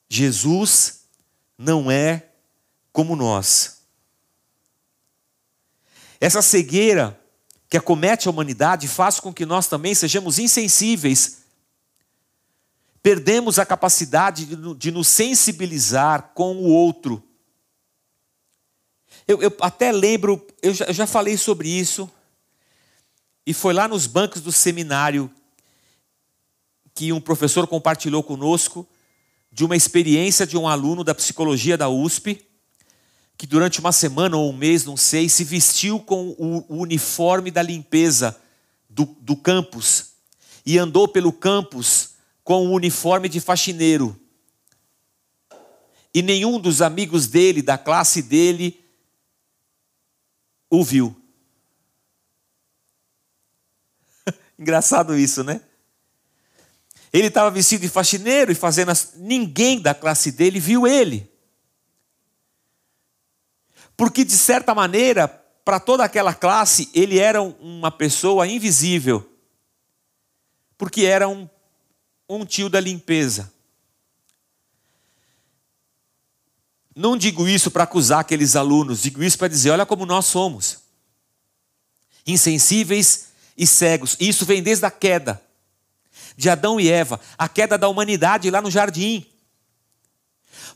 Jesus 0.09 1.01
não 1.59 1.91
é 1.91 2.29
como 2.93 3.15
nós. 3.15 3.83
Essa 6.21 6.43
cegueira 6.43 7.19
que 7.69 7.77
acomete 7.77 8.27
a 8.27 8.31
humanidade 8.31 8.89
faz 8.89 9.21
com 9.21 9.33
que 9.33 9.45
nós 9.45 9.67
também 9.67 9.95
sejamos 9.95 10.39
insensíveis. 10.39 11.38
Perdemos 13.03 13.59
a 13.59 13.67
capacidade 13.67 14.47
de 14.77 14.91
nos 14.91 15.09
sensibilizar 15.09 16.33
com 16.35 16.57
o 16.57 16.65
outro. 16.65 17.23
Eu, 19.27 19.43
eu 19.43 19.55
até 19.61 19.93
lembro, 19.93 20.45
eu 20.63 20.73
já, 20.75 20.87
eu 20.87 20.95
já 20.95 21.07
falei 21.07 21.37
sobre 21.37 21.69
isso, 21.69 22.11
e 23.47 23.55
foi 23.55 23.73
lá 23.73 23.89
nos 23.89 24.07
bancos 24.07 24.43
do 24.43 24.53
seminário 24.53 25.31
que 26.95 27.13
um 27.13 27.21
professor 27.21 27.67
compartilhou 27.67 28.23
conosco 28.23 28.87
de 29.53 29.65
uma 29.65 29.77
experiência 29.77 30.47
de 30.47 30.57
um 30.57 30.69
aluno 30.69 31.05
da 31.05 31.15
psicologia 31.15 31.77
da 31.77 31.89
USP, 31.89 32.45
que 33.37 33.47
durante 33.47 33.81
uma 33.81 33.93
semana 33.93 34.37
ou 34.37 34.51
um 34.51 34.57
mês, 34.57 34.85
não 34.85 34.97
sei, 34.97 35.29
se 35.29 35.45
vestiu 35.45 36.01
com 36.01 36.31
o, 36.39 36.65
uniforme 36.69 37.51
da 37.51 37.63
limpeza 37.63 38.37
do, 38.91 39.05
do 39.21 39.37
campus 39.37 40.13
e 40.67 40.77
andou 40.77 41.07
pelo 41.07 41.33
campus 41.33 42.17
com 42.49 42.67
o 42.67 42.73
uniforme 42.73 43.29
de 43.29 43.43
faxineiro. 43.43 44.19
E 46.15 46.23
nenhum 46.23 46.59
dos 46.59 46.81
amigos 46.81 47.27
dele, 47.27 47.61
da 47.61 47.77
classe 47.77 48.23
dele, 48.23 48.83
o 50.71 50.83
viu. 50.83 51.15
Engraçado 54.59 55.15
isso, 55.15 55.45
né? 55.45 55.61
Ele 57.13 57.27
estava 57.27 57.51
vestido 57.51 57.83
de 57.83 57.89
faxineiro 57.91 58.51
e 58.51 58.55
fazendo. 58.55 58.93
As... 58.93 59.13
Ninguém 59.17 59.79
da 59.79 59.95
classe 59.95 60.33
dele 60.33 60.59
viu 60.59 60.87
ele. 60.87 61.31
Porque, 63.95 64.25
de 64.25 64.39
certa 64.39 64.75
maneira, 64.75 65.29
para 65.29 65.79
toda 65.79 66.03
aquela 66.03 66.33
classe, 66.33 66.91
ele 66.95 67.19
era 67.19 67.43
uma 67.43 67.91
pessoa 67.91 68.47
invisível. 68.47 69.31
Porque 70.79 71.05
era 71.05 71.29
um, 71.29 71.47
um 72.29 72.45
tio 72.45 72.69
da 72.69 72.79
limpeza. 72.79 73.51
Não 76.95 77.17
digo 77.17 77.49
isso 77.49 77.71
para 77.71 77.85
acusar 77.85 78.21
aqueles 78.21 78.57
alunos, 78.57 79.01
digo 79.03 79.23
isso 79.23 79.39
para 79.39 79.49
dizer: 79.49 79.71
olha 79.71 79.87
como 79.87 80.05
nós 80.05 80.27
somos. 80.27 80.81
Insensíveis 82.27 83.29
e 83.57 83.67
cegos. 83.67 84.17
Isso 84.21 84.45
vem 84.45 84.63
desde 84.63 84.85
a 84.85 84.91
queda 84.91 85.43
de 86.37 86.51
Adão 86.51 86.79
e 86.79 86.89
Eva, 86.91 87.21
a 87.37 87.49
queda 87.49 87.79
da 87.79 87.89
humanidade 87.89 88.51
lá 88.51 88.61
no 88.61 88.71
jardim. 88.71 89.25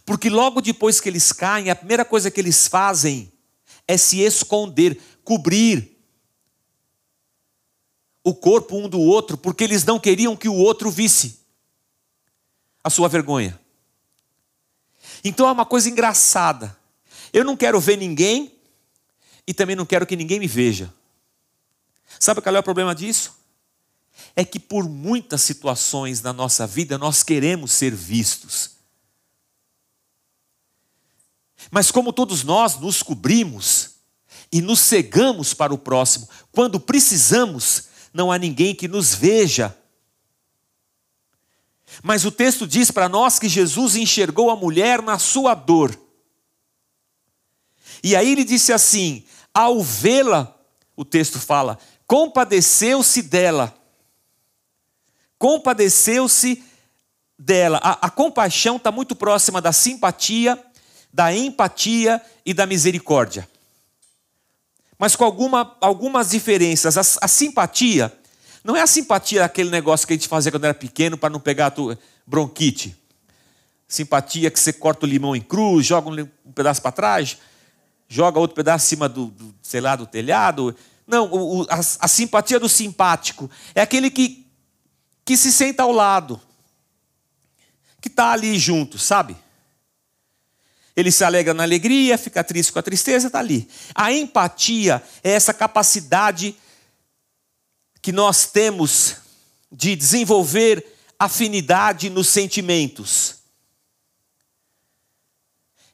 Porque 0.07 0.31
logo 0.31 0.61
depois 0.61 1.01
que 1.01 1.09
eles 1.09 1.33
caem, 1.33 1.71
a 1.71 1.77
primeira 1.77 2.05
coisa 2.05 2.31
que 2.31 2.41
eles 2.41 2.67
fazem 2.67 3.31
é 3.87 3.97
se 3.97 4.21
esconder, 4.21 5.01
cobrir 5.23 5.93
o 8.25 8.35
corpo 8.35 8.77
um 8.77 8.89
do 8.89 9.01
outro, 9.01 9.37
porque 9.37 9.65
eles 9.65 9.85
não 9.85 9.99
queriam 9.99 10.37
que 10.37 10.49
o 10.49 10.55
outro 10.55 10.91
visse 10.91 11.42
a 12.83 12.91
sua 12.91 13.09
vergonha. 13.09 13.59
Então 15.25 15.49
é 15.49 15.53
uma 15.53 15.67
coisa 15.67 15.89
engraçada. 15.89 16.77
Eu 17.33 17.45
não 17.45 17.57
quero 17.57 17.81
ver 17.81 17.97
ninguém 17.97 18.55
e 19.47 19.55
também 19.55 19.77
não 19.77 19.87
quero 19.87 20.07
que 20.07 20.17
ninguém 20.17 20.39
me 20.39 20.47
veja. 20.47 20.93
Sabe 22.19 22.41
qual 22.41 22.55
é 22.55 22.59
o 22.59 22.63
problema 22.63 22.95
disso? 22.95 23.35
É 24.37 24.45
que 24.45 24.61
por 24.61 24.89
muitas 24.89 25.43
situações 25.43 26.21
na 26.21 26.33
nossa 26.33 26.67
vida 26.67 26.99
nós 26.99 27.23
queremos 27.23 27.73
ser 27.73 27.95
vistos. 27.95 28.73
Mas 31.71 31.91
como 31.91 32.13
todos 32.13 32.43
nós 32.45 32.79
nos 32.79 33.03
cobrimos 33.03 33.91
e 34.51 34.61
nos 34.61 34.81
cegamos 34.81 35.55
para 35.55 35.73
o 35.73 35.79
próximo, 35.79 36.29
quando 36.51 36.79
precisamos, 36.79 37.85
não 38.13 38.31
há 38.31 38.39
ninguém 38.39 38.75
que 38.75 38.89
nos 38.89 39.15
veja. 39.15 39.77
Mas 42.03 42.25
o 42.25 42.31
texto 42.31 42.67
diz 42.67 42.91
para 42.91 43.09
nós 43.09 43.39
que 43.39 43.49
Jesus 43.49 43.97
enxergou 43.97 44.51
a 44.51 44.57
mulher 44.57 45.03
na 45.03 45.19
sua 45.19 45.55
dor. 45.55 45.99
E 48.03 48.15
aí 48.17 48.31
ele 48.31 48.45
disse 48.45 48.73
assim: 48.73 49.25
ao 49.53 49.83
vê-la, 49.83 50.57
o 50.97 51.05
texto 51.05 51.39
fala, 51.39 51.79
compadeceu-se 52.07 53.23
dela. 53.23 53.75
Compadeceu-se 55.39 56.63
dela. 57.39 57.81
A, 57.83 58.07
a 58.07 58.11
compaixão 58.11 58.77
está 58.77 58.93
muito 58.93 59.17
próxima 59.17 59.61
da 59.61 59.73
simpatia, 59.73 60.63
da 61.13 61.35
empatia 61.35 62.23
e 62.47 62.55
da 62.55 62.65
misericórdia. 62.65 63.49
Mas 64.99 65.17
com 65.17 65.25
alguma, 65.25 65.77
algumas 65.81 66.31
diferenças. 66.31 66.97
A, 66.97 67.25
a 67.25 67.29
simpatia 67.29 68.17
não 68.65 68.77
é 68.77 68.81
a 68.81 68.87
simpatia 68.87 69.45
aquele 69.45 69.71
negócio 69.71 70.07
que 70.07 70.13
a 70.13 70.17
gente 70.17 70.29
fazia 70.29 70.53
quando 70.53 70.65
era 70.65 70.75
pequeno 70.75 71.19
para 71.19 71.31
não 71.31 71.41
pegar 71.41 71.69
a 71.69 71.97
bronquite. 72.27 72.97
Simpatia 73.89 74.51
que 74.51 74.59
você 74.59 74.73
corta 74.73 75.05
o 75.05 75.09
limão 75.09 75.35
em 75.35 75.41
cruz, 75.41 75.85
joga 75.85 76.09
um, 76.09 76.53
pedaço 76.55 76.81
para 76.81 76.93
trás, 76.93 77.39
joga 78.09 78.39
outro 78.39 78.55
pedaço 78.55 78.87
em 78.87 78.89
cima 78.89 79.09
do, 79.09 79.27
do 79.27 79.55
sei 79.63 79.81
lá, 79.81 79.97
do 79.97 80.07
telhado. 80.07 80.75
Não, 81.07 81.29
o, 81.31 81.63
a, 81.69 81.79
a 81.79 82.09
simpatia 82.09 82.61
do 82.61 82.69
simpático 82.69 83.51
é 83.75 83.83
aquele 83.83 84.11
que, 84.11 84.47
que 85.25 85.37
se 85.37 85.53
senta 85.53 85.83
ao 85.83 85.93
lado, 85.93 86.41
que 88.01 88.09
está 88.09 88.31
ali 88.31 88.59
junto, 88.59 88.97
sabe? 88.99 89.37
Ele 90.95 91.11
se 91.11 91.25
alegra 91.25 91.53
na 91.53 91.63
alegria, 91.63 92.17
fica 92.17 92.45
triste 92.45 92.73
com 92.73 92.79
a 92.79 92.83
tristeza, 92.83 93.27
está 93.27 93.39
ali. 93.39 93.69
A 93.95 94.13
empatia 94.13 95.03
é 95.25 95.33
essa 95.33 95.53
capacidade 95.53 96.55
que 98.03 98.13
nós 98.13 98.47
temos 98.47 99.17
de 99.71 99.97
desenvolver 99.97 100.85
afinidade 101.19 102.11
nos 102.11 102.29
sentimentos. 102.29 103.37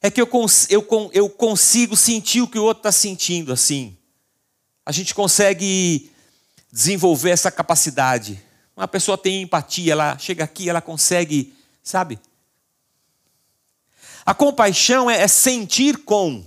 É 0.02 0.10
que 0.10 0.20
eu, 0.20 0.28
eu, 0.70 1.10
eu 1.12 1.28
consigo 1.28 1.94
sentir 1.94 2.40
o 2.40 2.48
que 2.48 2.58
o 2.58 2.64
outro 2.64 2.80
está 2.80 2.90
sentindo 2.90 3.52
assim 3.52 3.98
a 4.88 4.90
gente 4.90 5.14
consegue 5.14 6.10
desenvolver 6.72 7.28
essa 7.28 7.50
capacidade. 7.50 8.42
Uma 8.74 8.88
pessoa 8.88 9.18
tem 9.18 9.42
empatia, 9.42 9.92
ela 9.92 10.16
chega 10.16 10.42
aqui, 10.42 10.66
ela 10.66 10.80
consegue, 10.80 11.54
sabe? 11.82 12.18
A 14.24 14.32
compaixão 14.32 15.10
é, 15.10 15.20
é 15.20 15.28
sentir 15.28 15.98
com. 15.98 16.42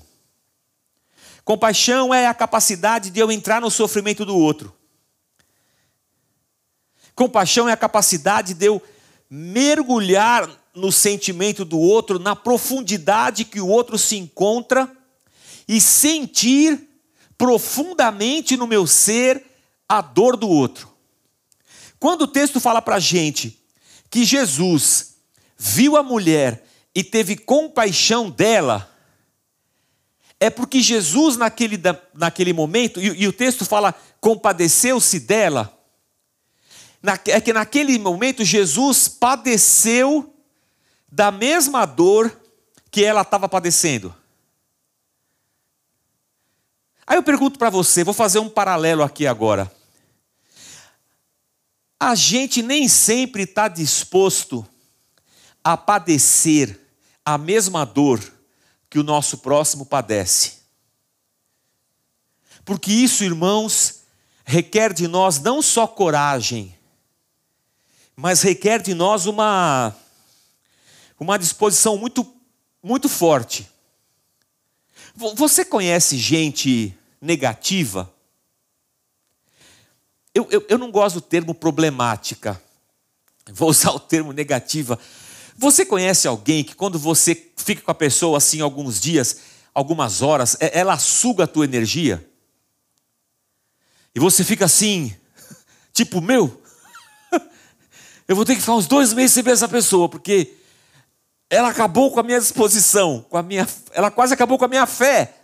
Compaixão 1.46 2.12
é 2.12 2.26
a 2.26 2.34
capacidade 2.34 3.12
de 3.12 3.20
eu 3.20 3.32
entrar 3.32 3.62
no 3.62 3.70
sofrimento 3.70 4.26
do 4.26 4.36
outro. 4.36 4.76
Compaixão 7.22 7.70
é 7.70 7.72
a 7.72 7.78
capacidade 7.78 8.56
de 8.56 8.66
eu 8.66 8.82
mergulhar 9.30 10.50
no 10.74 10.92
sentimento 10.92 11.64
do 11.64 11.78
outro, 11.78 12.18
na 12.18 12.36
profundidade 12.36 13.46
que 13.46 13.62
o 13.62 13.68
outro 13.68 13.96
se 13.96 14.18
encontra 14.18 14.92
e 15.68 15.80
sentir 15.80 16.82
profundamente 17.38 18.58
no 18.58 18.66
meu 18.66 18.88
ser 18.88 19.46
a 19.88 20.02
dor 20.02 20.36
do 20.36 20.50
outro. 20.50 20.92
Quando 22.00 22.24
o 22.24 22.28
texto 22.28 22.60
fala 22.60 22.82
para 22.82 22.96
a 22.96 23.00
gente 23.00 23.62
que 24.10 24.26
Jesus 24.26 25.18
viu 25.56 25.96
a 25.98 26.02
mulher 26.02 26.66
e 26.96 27.04
teve 27.04 27.38
compaixão 27.38 28.32
dela, 28.32 28.92
é 30.40 30.50
porque 30.50 30.82
Jesus, 30.82 31.38
naquele, 31.38 31.80
naquele 32.16 32.52
momento, 32.52 33.00
e, 33.00 33.10
e 33.10 33.28
o 33.28 33.32
texto 33.32 33.64
fala, 33.64 33.94
compadeceu-se 34.20 35.20
dela, 35.20 35.81
é 37.04 37.42
que 37.42 37.52
naquele 37.52 37.98
momento 37.98 38.44
Jesus 38.44 39.08
padeceu 39.08 40.36
da 41.12 41.32
mesma 41.32 41.86
dor 41.86 42.36
que 42.92 43.04
ela 43.04 43.22
estava 43.22 43.50
padecendo. 43.50 44.16
Aí 47.08 47.18
eu 47.18 47.24
pergunto 47.24 47.58
para 47.58 47.70
você, 47.70 48.04
vou 48.04 48.14
fazer 48.14 48.40
um 48.40 48.50
paralelo 48.50 49.04
aqui 49.04 49.26
agora. 49.26 49.72
A 52.00 52.16
gente 52.16 52.62
nem 52.62 52.88
sempre 52.88 53.44
está 53.44 53.68
disposto 53.68 54.66
a 55.64 55.76
padecer 55.76 56.80
a 57.26 57.38
mesma 57.38 57.86
dor 57.86 58.22
que 58.90 59.00
o 59.00 59.04
nosso 59.04 59.40
próximo 59.40 59.86
padece. 59.86 60.62
Porque 62.64 62.92
isso, 62.92 63.24
irmãos, 63.24 64.02
requer 64.46 64.94
de 64.94 65.08
nós 65.08 65.40
não 65.40 65.62
só 65.62 65.88
coragem, 65.88 66.76
mas 68.22 68.44
requer 68.44 68.80
de 68.84 68.94
nós 68.94 69.26
uma 69.26 69.96
uma 71.20 71.40
disposição 71.40 71.98
muito 71.98 72.32
muito 72.84 73.10
forte. 73.10 73.68
Você 75.16 75.66
conhece 75.66 76.18
gente 76.18 76.96
negativa. 77.20 78.12
Eu, 80.36 80.48
eu, 80.52 80.64
eu 80.70 80.78
não 80.78 80.92
gosto 80.92 81.16
do 81.16 81.22
termo 81.22 81.54
problemática. 81.56 82.62
Vou 83.52 83.70
usar 83.70 83.92
o 83.92 84.00
termo 84.00 84.32
negativa. 84.32 85.00
Você 85.58 85.84
conhece 85.84 86.28
alguém 86.28 86.64
que 86.64 86.76
quando 86.76 87.00
você 87.00 87.36
fica 87.58 87.82
com 87.82 87.92
a 87.92 87.96
pessoa 87.96 88.38
assim 88.38 88.62
alguns 88.62 89.02
dias, 89.02 89.38
algumas 89.74 90.22
horas, 90.22 90.56
é, 90.60 90.80
ela 90.80 90.98
suga 91.00 91.46
a 91.46 91.48
tua 91.48 91.66
energia? 91.66 92.24
E 94.14 94.20
você 94.20 94.44
fica 94.44 94.66
assim, 94.66 95.16
tipo, 95.92 96.22
meu, 96.22 96.61
eu 98.32 98.36
vou 98.36 98.46
ter 98.46 98.56
que 98.56 98.62
ficar 98.62 98.76
uns 98.76 98.88
dois 98.88 99.12
meses 99.12 99.34
sem 99.34 99.44
ver 99.44 99.52
essa 99.52 99.68
pessoa, 99.68 100.08
porque 100.08 100.54
ela 101.50 101.68
acabou 101.68 102.10
com 102.12 102.22
a 102.22 102.24
minha 102.24 102.40
disposição, 102.40 103.26
com 103.30 103.36
a 103.36 103.44
minha, 103.44 103.68
ela 103.92 104.10
quase 104.10 104.34
acabou 104.34 104.58
com 104.58 104.64
a 104.64 104.70
minha 104.70 104.86
fé. 104.86 105.36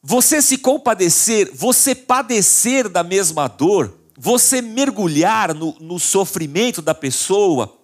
Você 0.00 0.40
se 0.40 0.56
compadecer, 0.58 1.50
você 1.52 1.96
padecer 1.96 2.88
da 2.88 3.02
mesma 3.02 3.48
dor, 3.48 3.92
você 4.16 4.62
mergulhar 4.62 5.52
no, 5.52 5.76
no 5.80 5.98
sofrimento 5.98 6.80
da 6.80 6.94
pessoa, 6.94 7.76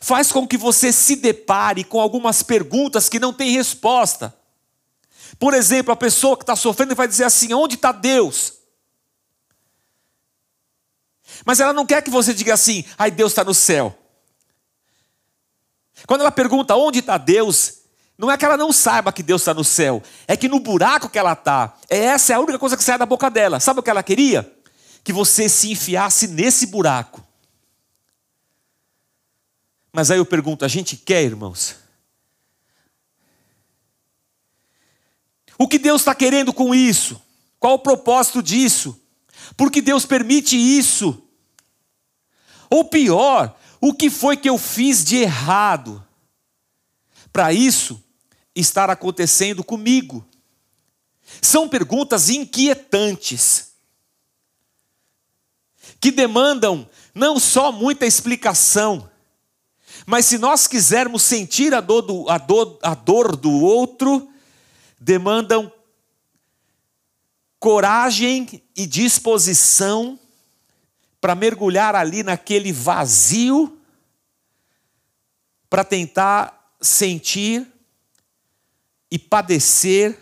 faz 0.00 0.32
com 0.32 0.44
que 0.44 0.56
você 0.56 0.92
se 0.92 1.14
depare 1.14 1.84
com 1.84 2.00
algumas 2.00 2.42
perguntas 2.42 3.08
que 3.08 3.20
não 3.20 3.32
têm 3.32 3.52
resposta. 3.52 4.34
Por 5.38 5.54
exemplo, 5.54 5.92
a 5.92 5.96
pessoa 5.96 6.36
que 6.36 6.42
está 6.42 6.56
sofrendo 6.56 6.96
vai 6.96 7.06
dizer 7.06 7.22
assim: 7.22 7.54
onde 7.54 7.76
está 7.76 7.92
Deus? 7.92 8.65
Mas 11.44 11.60
ela 11.60 11.72
não 11.72 11.86
quer 11.86 12.02
que 12.02 12.10
você 12.10 12.32
diga 12.32 12.54
assim: 12.54 12.84
ai, 12.96 13.10
Deus 13.10 13.32
está 13.32 13.44
no 13.44 13.54
céu. 13.54 13.96
Quando 16.06 16.20
ela 16.20 16.32
pergunta 16.32 16.76
onde 16.76 17.00
está 17.00 17.18
Deus, 17.18 17.78
não 18.18 18.30
é 18.30 18.36
que 18.36 18.44
ela 18.44 18.56
não 18.56 18.72
saiba 18.72 19.12
que 19.12 19.22
Deus 19.22 19.42
está 19.42 19.52
no 19.52 19.64
céu, 19.64 20.02
é 20.26 20.36
que 20.36 20.48
no 20.48 20.60
buraco 20.60 21.08
que 21.08 21.18
ela 21.18 21.32
está, 21.32 21.76
é 21.88 21.98
essa 21.98 22.32
é 22.32 22.36
a 22.36 22.40
única 22.40 22.58
coisa 22.58 22.76
que 22.76 22.84
sai 22.84 22.98
da 22.98 23.06
boca 23.06 23.30
dela. 23.30 23.60
Sabe 23.60 23.80
o 23.80 23.82
que 23.82 23.90
ela 23.90 24.02
queria? 24.02 24.50
Que 25.04 25.12
você 25.12 25.48
se 25.48 25.70
enfiasse 25.70 26.28
nesse 26.28 26.66
buraco. 26.66 27.24
Mas 29.92 30.10
aí 30.10 30.18
eu 30.18 30.26
pergunto: 30.26 30.64
a 30.64 30.68
gente 30.68 30.96
quer, 30.96 31.22
irmãos? 31.22 31.76
O 35.58 35.66
que 35.66 35.78
Deus 35.78 36.02
está 36.02 36.14
querendo 36.14 36.52
com 36.52 36.74
isso? 36.74 37.20
Qual 37.58 37.74
o 37.74 37.78
propósito 37.78 38.42
disso? 38.42 39.00
Por 39.56 39.70
que 39.70 39.80
Deus 39.80 40.04
permite 40.04 40.56
isso? 40.56 41.25
Ou 42.70 42.84
pior, 42.84 43.56
o 43.80 43.92
que 43.92 44.10
foi 44.10 44.36
que 44.36 44.48
eu 44.48 44.58
fiz 44.58 45.04
de 45.04 45.16
errado 45.16 46.04
para 47.32 47.52
isso 47.52 48.02
estar 48.54 48.90
acontecendo 48.90 49.62
comigo? 49.62 50.26
São 51.42 51.68
perguntas 51.68 52.30
inquietantes, 52.30 53.72
que 56.00 56.10
demandam 56.10 56.88
não 57.14 57.38
só 57.38 57.72
muita 57.72 58.06
explicação, 58.06 59.10
mas 60.04 60.26
se 60.26 60.38
nós 60.38 60.66
quisermos 60.66 61.22
sentir 61.22 61.74
a 61.74 61.80
dor 61.80 62.02
do, 62.02 62.28
a 62.28 62.38
dor, 62.38 62.78
a 62.82 62.94
dor 62.94 63.36
do 63.36 63.50
outro, 63.50 64.30
demandam 65.00 65.72
coragem 67.58 68.62
e 68.76 68.86
disposição 68.86 70.18
para 71.20 71.34
mergulhar 71.34 71.94
ali 71.94 72.22
naquele 72.22 72.72
vazio, 72.72 73.80
para 75.68 75.84
tentar 75.84 76.76
sentir 76.80 77.66
e 79.10 79.18
padecer 79.18 80.18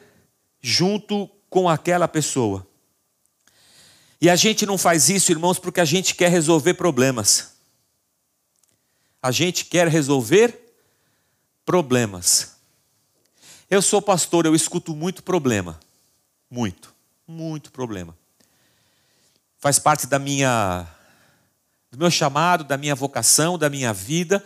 junto 0.60 1.28
com 1.50 1.68
aquela 1.68 2.08
pessoa. 2.08 2.66
E 4.20 4.30
a 4.30 4.36
gente 4.36 4.64
não 4.64 4.78
faz 4.78 5.08
isso, 5.08 5.30
irmãos, 5.30 5.58
porque 5.58 5.80
a 5.80 5.84
gente 5.84 6.14
quer 6.14 6.30
resolver 6.30 6.74
problemas. 6.74 7.52
A 9.20 9.30
gente 9.30 9.66
quer 9.66 9.88
resolver 9.88 10.74
problemas. 11.64 12.56
Eu 13.68 13.82
sou 13.82 14.00
pastor, 14.00 14.46
eu 14.46 14.54
escuto 14.54 14.94
muito 14.94 15.22
problema. 15.22 15.78
Muito, 16.50 16.94
muito 17.26 17.70
problema. 17.72 18.16
Faz 19.64 19.78
parte 19.78 20.06
da 20.06 20.18
minha 20.18 20.86
do 21.90 21.96
meu 21.96 22.10
chamado, 22.10 22.64
da 22.64 22.76
minha 22.76 22.94
vocação, 22.94 23.56
da 23.56 23.70
minha 23.70 23.94
vida, 23.94 24.44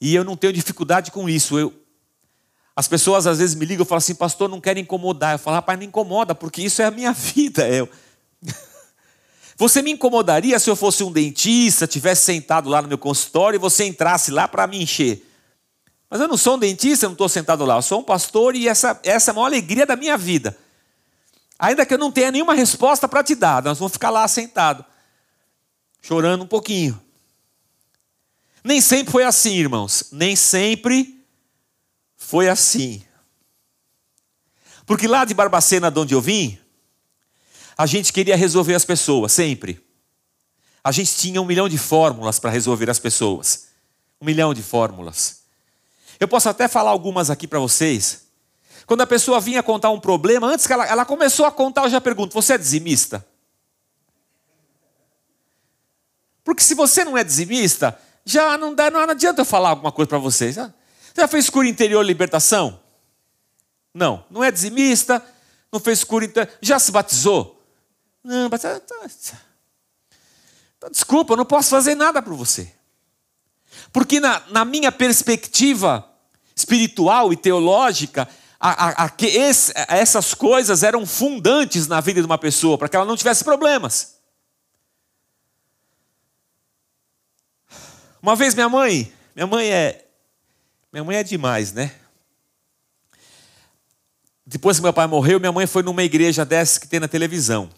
e 0.00 0.14
eu 0.14 0.22
não 0.22 0.36
tenho 0.36 0.52
dificuldade 0.52 1.10
com 1.10 1.28
isso. 1.28 1.58
Eu, 1.58 1.74
as 2.76 2.86
pessoas 2.86 3.26
às 3.26 3.38
vezes 3.38 3.56
me 3.56 3.66
ligam 3.66 3.84
e 3.84 3.88
falam 3.88 3.98
assim, 3.98 4.14
pastor, 4.14 4.48
não 4.48 4.60
quero 4.60 4.78
incomodar. 4.78 5.34
Eu 5.34 5.40
falo, 5.40 5.56
rapaz, 5.56 5.76
não 5.76 5.84
incomoda, 5.84 6.32
porque 6.32 6.62
isso 6.62 6.80
é 6.80 6.84
a 6.84 6.92
minha 6.92 7.10
vida. 7.34 7.68
Eu... 7.68 7.88
Você 9.58 9.82
me 9.82 9.90
incomodaria 9.90 10.60
se 10.60 10.70
eu 10.70 10.76
fosse 10.76 11.02
um 11.02 11.10
dentista, 11.10 11.84
tivesse 11.84 12.26
sentado 12.26 12.68
lá 12.68 12.80
no 12.80 12.86
meu 12.86 12.98
consultório 12.98 13.56
e 13.56 13.58
você 13.58 13.84
entrasse 13.84 14.30
lá 14.30 14.46
para 14.46 14.64
me 14.68 14.80
encher? 14.80 15.28
Mas 16.08 16.20
eu 16.20 16.28
não 16.28 16.36
sou 16.36 16.54
um 16.54 16.58
dentista, 16.60 17.06
eu 17.06 17.08
não 17.08 17.14
estou 17.14 17.28
sentado 17.28 17.64
lá, 17.64 17.74
eu 17.74 17.82
sou 17.82 17.98
um 17.98 18.04
pastor 18.04 18.54
e 18.54 18.68
essa, 18.68 19.00
essa 19.02 19.30
é 19.30 19.32
a 19.32 19.34
maior 19.34 19.46
alegria 19.46 19.84
da 19.84 19.96
minha 19.96 20.16
vida. 20.16 20.56
Ainda 21.58 21.86
que 21.86 21.94
eu 21.94 21.98
não 21.98 22.12
tenha 22.12 22.30
nenhuma 22.30 22.54
resposta 22.54 23.08
para 23.08 23.24
te 23.24 23.34
dar, 23.34 23.62
nós 23.62 23.78
vamos 23.78 23.92
ficar 23.92 24.10
lá 24.10 24.26
sentado 24.28 24.84
chorando 26.06 26.44
um 26.44 26.46
pouquinho. 26.46 27.02
Nem 28.62 28.80
sempre 28.80 29.10
foi 29.10 29.24
assim, 29.24 29.56
irmãos. 29.56 30.08
Nem 30.12 30.36
sempre 30.36 31.20
foi 32.16 32.48
assim. 32.48 33.02
Porque 34.84 35.08
lá 35.08 35.24
de 35.24 35.34
Barbacena, 35.34 35.90
de 35.90 35.98
onde 35.98 36.14
eu 36.14 36.20
vim, 36.20 36.58
a 37.76 37.86
gente 37.86 38.12
queria 38.12 38.36
resolver 38.36 38.74
as 38.74 38.84
pessoas, 38.84 39.32
sempre. 39.32 39.84
A 40.82 40.92
gente 40.92 41.16
tinha 41.16 41.42
um 41.42 41.44
milhão 41.44 41.68
de 41.68 41.76
fórmulas 41.76 42.38
para 42.38 42.50
resolver 42.50 42.88
as 42.88 43.00
pessoas. 43.00 43.66
Um 44.20 44.26
milhão 44.26 44.54
de 44.54 44.62
fórmulas. 44.62 45.40
Eu 46.20 46.28
posso 46.28 46.48
até 46.48 46.68
falar 46.68 46.90
algumas 46.90 47.30
aqui 47.30 47.48
para 47.48 47.58
vocês. 47.58 48.25
Quando 48.86 49.00
a 49.00 49.06
pessoa 49.06 49.40
vinha 49.40 49.62
contar 49.62 49.90
um 49.90 49.98
problema, 49.98 50.46
antes 50.46 50.66
que 50.66 50.72
ela, 50.72 50.86
ela 50.86 51.04
começou 51.04 51.44
a 51.44 51.52
contar, 51.52 51.82
eu 51.84 51.90
já 51.90 52.00
pergunto: 52.00 52.32
você 52.32 52.54
é 52.54 52.58
dizimista? 52.58 53.26
Porque 56.44 56.62
se 56.62 56.74
você 56.74 57.04
não 57.04 57.18
é 57.18 57.24
dizimista, 57.24 58.00
já 58.24 58.56
não, 58.56 58.72
dá, 58.72 58.88
não 58.88 59.00
adianta 59.00 59.40
eu 59.40 59.44
falar 59.44 59.70
alguma 59.70 59.90
coisa 59.90 60.08
para. 60.08 60.18
Você 60.18 60.52
já 60.52 61.28
fez 61.28 61.50
cura 61.50 61.66
interior 61.66 62.02
libertação? 62.02 62.80
Não. 63.92 64.24
Não 64.30 64.44
é 64.44 64.50
dizimista, 64.52 65.24
não 65.72 65.80
fez 65.80 66.04
cura 66.04 66.24
interior. 66.24 66.56
Já 66.60 66.78
se 66.78 66.92
batizou? 66.92 67.60
Não, 68.22 68.48
mas. 68.48 68.62
Tá, 68.62 68.78
tá, 68.78 68.94
tá. 70.80 70.88
Desculpa, 70.88 71.32
eu 71.32 71.36
não 71.36 71.44
posso 71.44 71.70
fazer 71.70 71.96
nada 71.96 72.22
para 72.22 72.34
você. 72.34 72.72
Porque 73.92 74.20
na, 74.20 74.42
na, 74.50 74.64
minha 74.64 74.92
perspectiva 74.92 76.08
espiritual 76.54 77.32
e 77.32 77.36
teológica, 77.36 78.28
a, 78.58 79.04
a, 79.04 79.06
a, 79.06 79.12
esse, 79.20 79.72
essas 79.88 80.34
coisas 80.34 80.82
eram 80.82 81.04
fundantes 81.06 81.86
na 81.86 82.00
vida 82.00 82.20
de 82.20 82.26
uma 82.26 82.38
pessoa, 82.38 82.78
para 82.78 82.88
que 82.88 82.96
ela 82.96 83.04
não 83.04 83.16
tivesse 83.16 83.44
problemas. 83.44 84.16
Uma 88.22 88.34
vez 88.34 88.54
minha 88.54 88.68
mãe, 88.68 89.12
minha 89.34 89.46
mãe 89.46 89.70
é, 89.70 90.06
minha 90.92 91.04
mãe 91.04 91.16
é 91.16 91.22
demais, 91.22 91.72
né? 91.72 91.94
Depois 94.46 94.78
que 94.78 94.82
meu 94.82 94.92
pai 94.92 95.06
morreu, 95.06 95.38
minha 95.38 95.52
mãe 95.52 95.66
foi 95.66 95.82
numa 95.82 96.02
igreja 96.02 96.44
dessas 96.44 96.78
que 96.78 96.88
tem 96.88 97.00
na 97.00 97.08
televisão. 97.08 97.68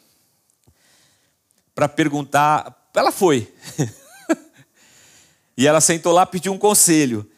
Para 1.74 1.88
perguntar, 1.88 2.88
ela 2.94 3.10
foi. 3.10 3.52
e 5.56 5.66
ela 5.66 5.80
sentou 5.80 6.12
lá, 6.12 6.24
pediu 6.26 6.52
um 6.52 6.58
conselho. 6.58 7.28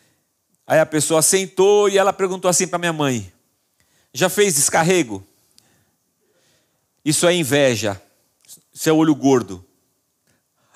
Aí 0.70 0.78
a 0.78 0.86
pessoa 0.86 1.20
sentou 1.20 1.88
e 1.88 1.98
ela 1.98 2.12
perguntou 2.12 2.48
assim 2.48 2.64
para 2.64 2.78
minha 2.78 2.92
mãe: 2.92 3.32
Já 4.14 4.28
fez 4.28 4.54
descarrego? 4.54 5.26
Isso 7.04 7.26
é 7.26 7.34
inveja. 7.34 8.00
Isso 8.72 8.88
é 8.88 8.92
olho 8.92 9.12
gordo. 9.16 9.66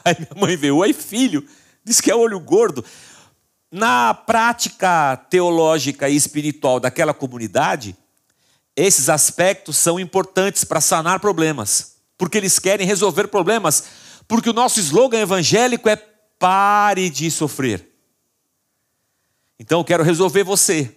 Aí 0.05 0.17
minha 0.19 0.35
mãe 0.35 0.57
veio, 0.57 0.79
oi 0.79 0.93
filho, 0.93 1.49
Diz 1.85 2.01
que 2.01 2.11
é 2.11 2.17
olho 2.17 2.41
gordo. 2.41 2.85
Na 3.71 4.13
prática 4.13 5.17
teológica 5.31 6.09
e 6.09 6.17
espiritual 6.17 6.81
daquela 6.81 7.15
comunidade, 7.15 7.97
esses 8.75 9.09
aspectos 9.09 9.77
são 9.77 10.01
importantes 10.01 10.65
para 10.65 10.81
sanar 10.81 11.21
problemas, 11.21 11.99
porque 12.19 12.37
eles 12.37 12.59
querem 12.59 12.85
resolver 12.85 13.29
problemas, 13.29 13.85
porque 14.27 14.51
o 14.51 14.55
nosso 14.55 14.81
slogan 14.81 15.21
evangélico 15.21 15.89
é 15.89 15.95
pare 15.95 17.09
de 17.09 17.31
sofrer. 17.31 17.94
Então 19.59 19.81
eu 19.81 19.85
quero 19.85 20.03
resolver 20.03 20.43
você. 20.43 20.95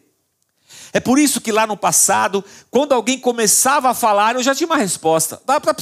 É 0.93 0.99
por 0.99 1.19
isso 1.19 1.41
que 1.41 1.51
lá 1.51 1.67
no 1.67 1.77
passado, 1.77 2.43
quando 2.71 2.93
alguém 2.93 3.19
começava 3.19 3.89
a 3.89 3.93
falar, 3.93 4.35
eu 4.35 4.43
já 4.43 4.55
tinha 4.55 4.67
uma 4.67 4.77
resposta. 4.77 5.37
Para 5.37 5.73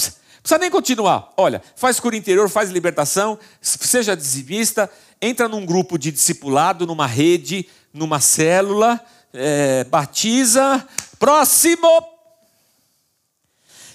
precisa 0.46 0.60
nem 0.60 0.70
continuar. 0.70 1.34
Olha, 1.38 1.62
faz 1.76 2.00
cura 2.00 2.16
interior, 2.16 2.50
faz 2.50 2.70
libertação, 2.70 3.40
seja 3.62 4.16
dizimista, 4.16 4.90
entra 5.22 5.48
num 5.48 5.66
grupo 5.66 5.98
de 5.98 6.12
discipulado, 6.12 6.86
numa 6.86 7.08
rede, 7.08 7.68
numa 7.92 8.20
célula, 8.20 9.04
é, 9.34 9.84
batiza. 9.86 10.88
Próximo! 11.18 11.88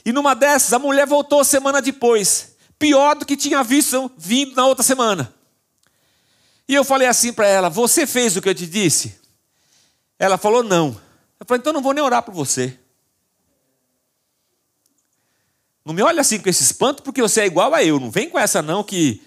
E 0.05 0.13
numa 0.13 0.35
dessas, 0.35 0.73
a 0.73 0.79
mulher 0.79 1.07
voltou 1.07 1.45
semana 1.45 1.81
depois, 1.81 2.55
pior 2.79 3.15
do 3.15 3.27
que 3.27 3.37
tinha 3.37 3.63
visto 3.63 4.11
vindo 4.17 4.57
na 4.57 4.67
outra 4.67 4.83
semana. 4.83 5.33
E 6.71 6.75
eu 6.77 6.85
falei 6.85 7.09
assim 7.09 7.33
para 7.33 7.49
ela: 7.49 7.69
Você 7.69 8.07
fez 8.07 8.37
o 8.37 8.41
que 8.41 8.49
eu 8.49 8.55
te 8.55 8.65
disse? 8.65 9.19
Ela 10.17 10.39
falou: 10.39 10.63
Não. 10.63 10.91
Eu 11.41 11.45
falei: 11.45 11.59
Então 11.59 11.73
não 11.73 11.83
vou 11.83 11.93
nem 11.93 12.05
orar 12.05 12.23
por 12.23 12.33
você. 12.33 12.79
Não 15.85 15.93
me 15.93 16.01
olha 16.01 16.21
assim 16.21 16.39
com 16.39 16.49
esse 16.49 16.63
espanto 16.63 17.03
porque 17.03 17.21
você 17.21 17.41
é 17.41 17.47
igual 17.47 17.75
a 17.75 17.83
eu. 17.83 17.99
Não 17.99 18.09
vem 18.09 18.31
com 18.31 18.39
essa 18.39 18.63
não 18.63 18.85
que 18.85 19.21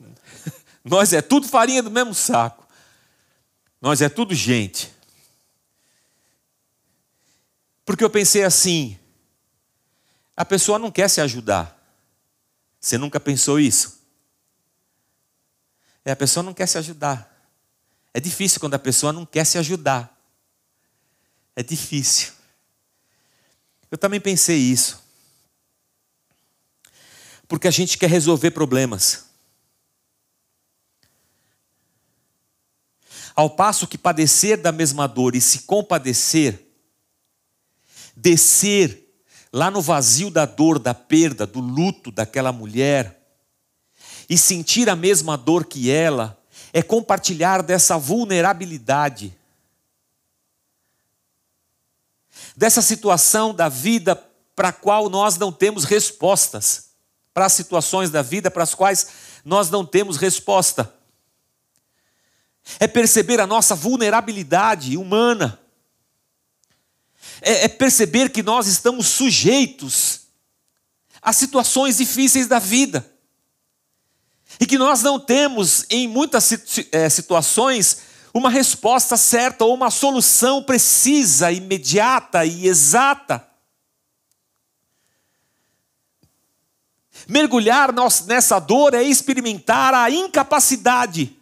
nós 0.84 1.12
é 1.12 1.22
tudo 1.22 1.46
farinha 1.46 1.84
do 1.84 1.90
mesmo 1.90 2.14
saco. 2.14 2.66
Nós 3.80 4.02
é 4.02 4.08
tudo 4.08 4.34
gente. 4.34 4.92
Porque 7.84 8.02
eu 8.02 8.10
pensei 8.10 8.42
assim: 8.42 8.98
a 10.36 10.44
pessoa 10.44 10.80
não 10.80 10.90
quer 10.90 11.06
se 11.06 11.20
ajudar. 11.20 11.80
Você 12.80 12.98
nunca 12.98 13.20
pensou 13.20 13.60
isso? 13.60 14.01
É, 16.04 16.12
a 16.12 16.16
pessoa 16.16 16.42
não 16.42 16.54
quer 16.54 16.66
se 16.66 16.78
ajudar. 16.78 17.32
É 18.14 18.20
difícil 18.20 18.60
quando 18.60 18.74
a 18.74 18.78
pessoa 18.78 19.12
não 19.12 19.24
quer 19.24 19.44
se 19.44 19.58
ajudar. 19.58 20.18
É 21.54 21.62
difícil. 21.62 22.32
Eu 23.90 23.98
também 23.98 24.20
pensei 24.20 24.58
isso. 24.58 25.02
Porque 27.46 27.68
a 27.68 27.70
gente 27.70 27.98
quer 27.98 28.08
resolver 28.08 28.50
problemas. 28.50 29.26
Ao 33.34 33.48
passo 33.48 33.86
que 33.86 33.96
padecer 33.96 34.60
da 34.60 34.72
mesma 34.72 35.06
dor 35.06 35.34
e 35.34 35.40
se 35.40 35.60
compadecer, 35.60 36.66
descer 38.16 39.02
lá 39.52 39.70
no 39.70 39.80
vazio 39.80 40.30
da 40.30 40.44
dor, 40.44 40.78
da 40.78 40.94
perda, 40.94 41.46
do 41.46 41.60
luto 41.60 42.10
daquela 42.10 42.52
mulher, 42.52 43.21
e 44.32 44.38
sentir 44.38 44.88
a 44.88 44.96
mesma 44.96 45.36
dor 45.36 45.66
que 45.66 45.90
ela, 45.90 46.42
é 46.72 46.82
compartilhar 46.82 47.62
dessa 47.62 47.98
vulnerabilidade, 47.98 49.38
dessa 52.56 52.80
situação 52.80 53.52
da 53.52 53.68
vida 53.68 54.16
para 54.56 54.68
a 54.68 54.72
qual 54.72 55.10
nós 55.10 55.36
não 55.36 55.52
temos 55.52 55.84
respostas, 55.84 56.92
para 57.34 57.44
as 57.44 57.52
situações 57.52 58.08
da 58.08 58.22
vida 58.22 58.50
para 58.50 58.62
as 58.62 58.74
quais 58.74 59.06
nós 59.44 59.68
não 59.68 59.84
temos 59.84 60.16
resposta. 60.16 60.90
É 62.80 62.88
perceber 62.88 63.38
a 63.38 63.46
nossa 63.46 63.74
vulnerabilidade 63.74 64.96
humana, 64.96 65.60
é, 67.42 67.64
é 67.64 67.68
perceber 67.68 68.30
que 68.30 68.42
nós 68.42 68.66
estamos 68.66 69.08
sujeitos 69.08 70.20
a 71.20 71.34
situações 71.34 71.98
difíceis 71.98 72.46
da 72.46 72.58
vida. 72.58 73.11
E 74.62 74.66
que 74.66 74.78
nós 74.78 75.02
não 75.02 75.18
temos, 75.18 75.84
em 75.90 76.06
muitas 76.06 76.52
é, 76.92 77.08
situações, 77.08 77.98
uma 78.32 78.48
resposta 78.48 79.16
certa 79.16 79.64
ou 79.64 79.74
uma 79.74 79.90
solução 79.90 80.62
precisa, 80.62 81.50
imediata 81.50 82.46
e 82.46 82.68
exata. 82.68 83.44
Mergulhar 87.26 87.92
nessa 88.24 88.60
dor 88.60 88.94
é 88.94 89.02
experimentar 89.02 89.94
a 89.94 90.08
incapacidade 90.08 91.36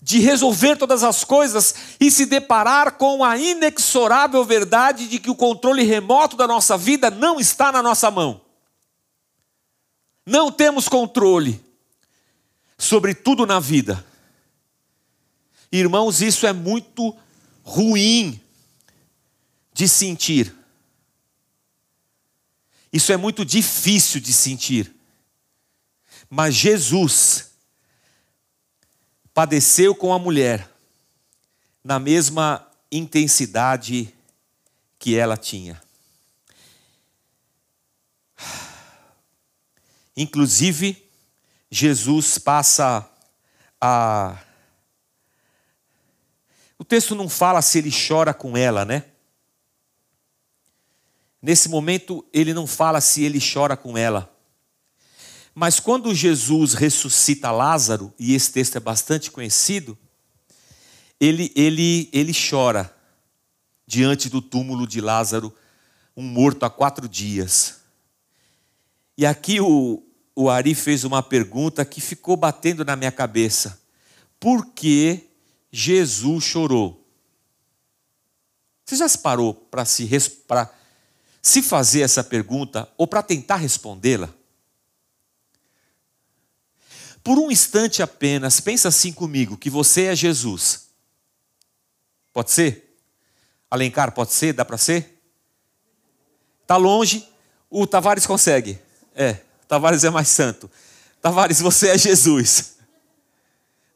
de 0.00 0.20
resolver 0.20 0.76
todas 0.76 1.02
as 1.02 1.24
coisas 1.24 1.74
e 1.98 2.08
se 2.08 2.24
deparar 2.24 2.92
com 2.92 3.24
a 3.24 3.36
inexorável 3.36 4.44
verdade 4.44 5.08
de 5.08 5.18
que 5.18 5.28
o 5.28 5.34
controle 5.34 5.82
remoto 5.82 6.36
da 6.36 6.46
nossa 6.46 6.78
vida 6.78 7.10
não 7.10 7.40
está 7.40 7.72
na 7.72 7.82
nossa 7.82 8.12
mão. 8.12 8.42
Não 10.24 10.52
temos 10.52 10.88
controle 10.88 11.65
sobre 12.76 13.14
tudo 13.14 13.46
na 13.46 13.58
vida. 13.58 14.04
Irmãos, 15.70 16.20
isso 16.20 16.46
é 16.46 16.52
muito 16.52 17.16
ruim 17.62 18.40
de 19.72 19.88
sentir. 19.88 20.54
Isso 22.92 23.12
é 23.12 23.16
muito 23.16 23.44
difícil 23.44 24.20
de 24.20 24.32
sentir. 24.32 24.94
Mas 26.30 26.54
Jesus 26.54 27.50
padeceu 29.34 29.94
com 29.94 30.12
a 30.12 30.18
mulher 30.18 30.70
na 31.84 31.98
mesma 31.98 32.66
intensidade 32.90 34.12
que 34.98 35.14
ela 35.14 35.36
tinha. 35.36 35.80
Inclusive, 40.16 41.05
Jesus 41.70 42.38
passa 42.38 43.08
a. 43.80 44.38
O 46.78 46.84
texto 46.84 47.14
não 47.14 47.28
fala 47.28 47.62
se 47.62 47.78
ele 47.78 47.90
chora 47.90 48.32
com 48.34 48.56
ela, 48.56 48.84
né? 48.84 49.04
Nesse 51.40 51.68
momento, 51.68 52.24
ele 52.32 52.52
não 52.52 52.66
fala 52.66 53.00
se 53.00 53.22
ele 53.22 53.38
chora 53.40 53.76
com 53.76 53.96
ela. 53.96 54.32
Mas 55.54 55.80
quando 55.80 56.14
Jesus 56.14 56.74
ressuscita 56.74 57.50
Lázaro, 57.50 58.12
e 58.18 58.34
esse 58.34 58.52
texto 58.52 58.76
é 58.76 58.80
bastante 58.80 59.30
conhecido, 59.30 59.96
ele, 61.18 61.50
ele, 61.56 62.10
ele 62.12 62.32
chora 62.34 62.94
diante 63.86 64.28
do 64.28 64.42
túmulo 64.42 64.86
de 64.86 65.00
Lázaro, 65.00 65.54
um 66.16 66.22
morto 66.22 66.64
há 66.64 66.70
quatro 66.70 67.08
dias. 67.08 67.80
E 69.16 69.24
aqui 69.24 69.60
o, 69.60 70.02
o 70.38 70.50
Ari 70.50 70.74
fez 70.74 71.02
uma 71.02 71.22
pergunta 71.22 71.82
que 71.82 71.98
ficou 71.98 72.36
batendo 72.36 72.84
na 72.84 72.94
minha 72.94 73.10
cabeça. 73.10 73.80
Por 74.38 74.66
que 74.66 75.30
Jesus 75.72 76.44
chorou? 76.44 77.02
Você 78.84 78.96
já 78.96 79.08
se 79.08 79.18
parou 79.18 79.54
para 79.54 79.86
se, 79.86 80.06
se 81.40 81.62
fazer 81.62 82.02
essa 82.02 82.22
pergunta 82.22 82.86
ou 82.98 83.06
para 83.06 83.22
tentar 83.22 83.56
respondê-la? 83.56 84.28
Por 87.24 87.38
um 87.38 87.50
instante 87.50 88.02
apenas, 88.02 88.60
pensa 88.60 88.88
assim 88.88 89.12
comigo, 89.12 89.56
que 89.56 89.70
você 89.70 90.04
é 90.04 90.14
Jesus. 90.14 90.90
Pode 92.30 92.52
ser? 92.52 93.00
Alencar, 93.70 94.12
pode 94.12 94.32
ser? 94.34 94.52
Dá 94.52 94.66
para 94.66 94.76
ser? 94.76 95.18
Está 96.60 96.76
longe, 96.76 97.26
o 97.70 97.86
Tavares 97.86 98.26
consegue. 98.26 98.78
É, 99.14 99.40
Tavares 99.68 100.04
é 100.04 100.10
mais 100.10 100.28
santo. 100.28 100.70
Tavares, 101.20 101.60
você 101.60 101.88
é 101.88 101.98
Jesus. 101.98 102.76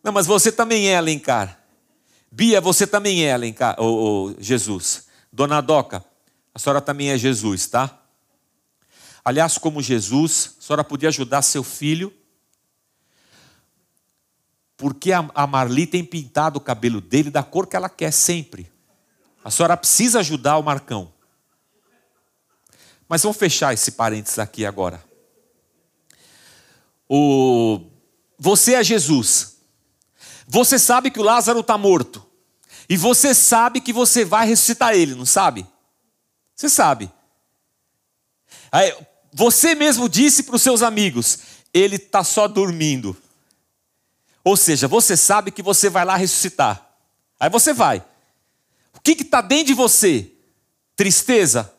Não, 0.03 0.13
mas 0.13 0.27
você 0.27 0.51
também 0.51 0.89
é 0.89 0.97
Alencar. 0.97 1.59
Bia, 2.31 2.61
você 2.61 2.87
também 2.87 3.25
é 3.25 3.33
Alencar, 3.33 3.77
ou, 3.79 4.35
Jesus. 4.39 5.07
Dona 5.33 5.61
Doca, 5.61 6.05
a 6.55 6.59
senhora 6.59 6.81
também 6.81 7.11
é 7.11 7.19
Jesus, 7.19 7.67
tá? 7.67 7.99
Aliás, 9.25 9.59
como 9.59 9.83
Jesus, 9.83 10.57
a 10.59 10.63
senhora 10.63 10.85
podia 10.85 11.09
ajudar 11.09 11.43
seu 11.43 11.63
filho 11.63 12.13
porque 14.81 15.13
a 15.13 15.47
Marli 15.47 15.87
tem 15.87 16.03
pintado 16.03 16.57
o 16.57 16.61
cabelo 16.61 17.03
dele 17.03 17.31
da 17.31 17.43
cor 17.43 17.67
que 17.67 17.77
ela 17.77 17.91
quer 17.91 18.11
sempre. 18.11 18.73
A 19.45 19.51
senhora 19.51 19.77
precisa 19.77 20.21
ajudar 20.21 20.57
o 20.57 20.63
Marcão. 20.63 21.13
Mas 23.07 23.23
vamos 23.23 23.37
fechar 23.37 23.75
esse 23.75 23.93
parênteses 23.93 24.39
aqui 24.39 24.65
agora. 24.65 25.05
O... 27.13 27.81
Você 28.39 28.75
é 28.75 28.85
Jesus. 28.85 29.57
Você 30.47 30.79
sabe 30.79 31.11
que 31.11 31.19
o 31.19 31.25
Lázaro 31.25 31.59
está 31.59 31.77
morto. 31.77 32.25
E 32.89 32.97
você 32.97 33.35
sabe 33.35 33.81
que 33.81 33.93
você 33.93 34.25
vai 34.25 34.47
ressuscitar 34.47 34.95
ele, 34.95 35.17
não 35.17 35.27
sabe? 35.27 35.67
Você 36.55 36.69
sabe. 36.69 37.11
Aí, 38.71 38.97
você 39.33 39.75
mesmo 39.75 40.09
disse 40.09 40.45
para 40.45 40.55
os 40.55 40.63
seus 40.63 40.83
amigos: 40.83 41.39
ele 41.75 41.97
está 41.97 42.23
só 42.23 42.47
dormindo. 42.47 43.17
Ou 44.45 44.57
seja, 44.57 44.87
você 44.87 45.17
sabe 45.17 45.51
que 45.51 45.63
você 45.63 45.91
vai 45.91 46.05
lá 46.05 46.17
ressuscitar. 46.17 46.95
Aí 47.39 47.51
você 47.51 47.73
vai. 47.73 48.05
O 48.95 49.01
que 49.01 49.13
está 49.13 49.41
dentro 49.41 49.67
de 49.67 49.75
você? 49.75 50.31
Tristeza? 50.95 51.73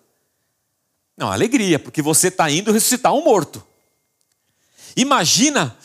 Não, 1.15 1.31
alegria, 1.31 1.79
porque 1.79 2.01
você 2.01 2.27
está 2.27 2.49
indo 2.49 2.71
ressuscitar 2.71 3.13
um 3.13 3.23
morto. 3.23 3.65
Imagina 4.95 5.75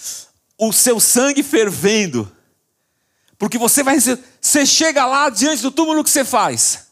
o 0.59 0.73
seu 0.73 0.99
sangue 0.99 1.42
fervendo. 1.42 2.31
Porque 3.38 3.59
você 3.59 3.83
vai 3.83 3.99
você 4.01 4.64
chega 4.64 5.05
lá 5.05 5.29
diante 5.29 5.62
do 5.62 5.71
túmulo 5.71 6.01
o 6.01 6.05
que 6.05 6.11
você 6.11 6.25
faz? 6.25 6.87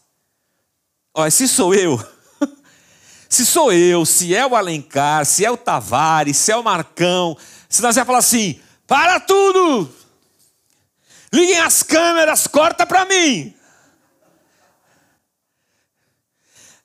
Olha, 1.13 1.31
se 1.31 1.47
sou 1.47 1.73
eu, 1.73 1.97
se 3.29 3.45
sou 3.45 3.71
eu, 3.71 4.05
se 4.05 4.35
é 4.35 4.45
o 4.45 4.55
Alencar, 4.55 5.25
se 5.25 5.45
é 5.45 5.49
o 5.49 5.57
Tavares, 5.57 6.37
se 6.37 6.51
é 6.51 6.57
o 6.57 6.63
Marcão, 6.63 7.37
se 7.69 7.81
nós 7.81 7.95
vai 7.95 8.05
falar 8.05 8.19
assim: 8.19 8.59
para 8.85 9.19
tudo! 9.19 9.91
Liguem 11.33 11.59
as 11.59 11.81
câmeras, 11.83 12.47
corta 12.47 12.85
para 12.85 13.05
mim. 13.05 13.53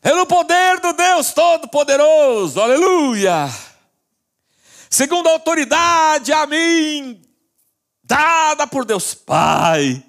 Pelo 0.00 0.24
poder 0.24 0.80
do 0.80 0.92
Deus 0.94 1.32
Todo-Poderoso, 1.32 2.60
aleluia. 2.60 3.50
Segundo 4.90 5.28
a 5.28 5.32
autoridade 5.32 6.32
a 6.32 6.44
mim, 6.48 7.22
dada 8.02 8.66
por 8.66 8.84
Deus 8.84 9.14
Pai. 9.14 10.04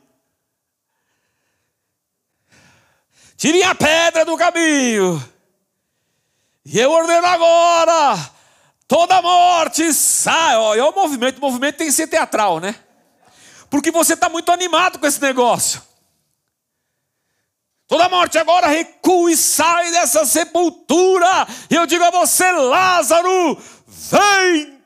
Tirem 3.38 3.64
a 3.64 3.76
pedra 3.76 4.26
do 4.26 4.36
caminho. 4.36 5.24
E 6.66 6.80
eu 6.80 6.92
ordeno 6.92 7.28
agora, 7.28 8.32
toda 8.88 9.22
morte 9.22 9.94
sai. 9.94 10.58
Olha 10.58 10.86
o 10.86 10.92
movimento, 10.92 11.38
o 11.38 11.42
movimento 11.42 11.78
tem 11.78 11.88
que 11.88 11.94
ser 11.94 12.08
teatral, 12.08 12.60
né? 12.60 12.76
Porque 13.70 13.92
você 13.92 14.14
está 14.14 14.30
muito 14.30 14.52
animado 14.52 14.98
com 14.98 15.06
esse 15.06 15.22
negócio. 15.22 15.82
Toda 17.88 18.10
morte 18.10 18.38
agora 18.38 18.68
recua 18.68 19.32
e 19.32 19.36
sai 19.36 19.92
dessa 19.92 20.26
sepultura. 20.26 21.48
E 21.70 21.76
eu 21.76 21.86
digo 21.86 22.04
a 22.04 22.10
você, 22.10 22.50
Lázaro, 22.52 23.62
vem. 23.92 24.80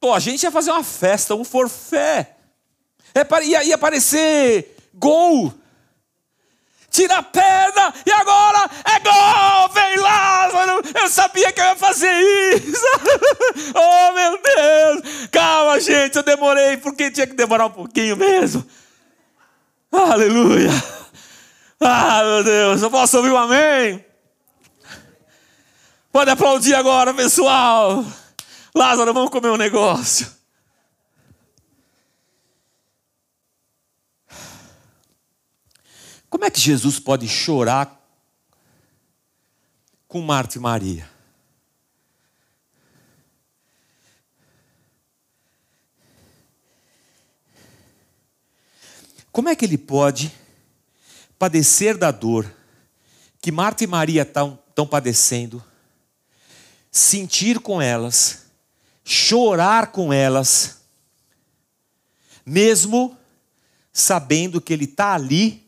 Pô, 0.00 0.14
a 0.14 0.20
gente 0.20 0.42
ia 0.42 0.50
fazer 0.50 0.70
uma 0.70 0.84
festa, 0.84 1.34
um 1.34 1.44
forfé. 1.44 2.36
Ia, 3.42 3.64
ia 3.64 3.74
aparecer 3.74 4.76
gol. 4.94 5.52
Tira 6.90 7.18
a 7.18 7.22
pedra 7.22 7.92
e 8.06 8.10
agora 8.10 8.70
é 8.84 9.00
gol! 9.00 9.68
Vem 9.74 9.98
Lázaro! 9.98 10.82
Eu 10.94 11.08
sabia 11.08 11.52
que 11.52 11.60
eu 11.60 11.64
ia 11.64 11.76
fazer 11.76 12.10
isso! 12.10 12.86
oh 13.74 14.12
meu 14.14 14.40
Deus! 14.42 15.28
Calma, 15.30 15.78
gente, 15.80 16.16
eu 16.16 16.22
demorei, 16.22 16.78
porque 16.78 17.10
tinha 17.10 17.26
que 17.26 17.34
demorar 17.34 17.66
um 17.66 17.70
pouquinho 17.70 18.16
mesmo. 18.16 18.66
Aleluia! 19.92 20.70
Ah, 21.80 22.22
meu 22.24 22.44
Deus, 22.44 22.82
eu 22.82 22.90
posso 22.90 23.18
ouvir 23.18 23.30
um 23.30 23.36
amém? 23.36 24.04
Pode 26.18 26.32
aplaudir 26.32 26.74
agora, 26.74 27.14
pessoal. 27.14 28.04
Lázaro, 28.74 29.14
vamos 29.14 29.30
comer 29.30 29.50
um 29.50 29.56
negócio. 29.56 30.28
Como 36.28 36.44
é 36.44 36.50
que 36.50 36.58
Jesus 36.58 36.98
pode 36.98 37.28
chorar 37.28 38.04
com 40.08 40.20
Marta 40.20 40.58
e 40.58 40.60
Maria? 40.60 41.08
Como 49.30 49.48
é 49.48 49.54
que 49.54 49.64
ele 49.64 49.78
pode 49.78 50.34
padecer 51.38 51.96
da 51.96 52.10
dor 52.10 52.52
que 53.40 53.52
Marta 53.52 53.84
e 53.84 53.86
Maria 53.86 54.22
estão 54.22 54.84
padecendo, 54.84 55.62
sentir 56.90 57.60
com 57.60 57.80
elas, 57.80 58.46
chorar 59.04 59.92
com 59.92 60.12
elas, 60.12 60.82
mesmo 62.44 63.16
sabendo 63.92 64.60
que 64.60 64.72
Ele 64.72 64.84
está 64.84 65.14
ali 65.14 65.66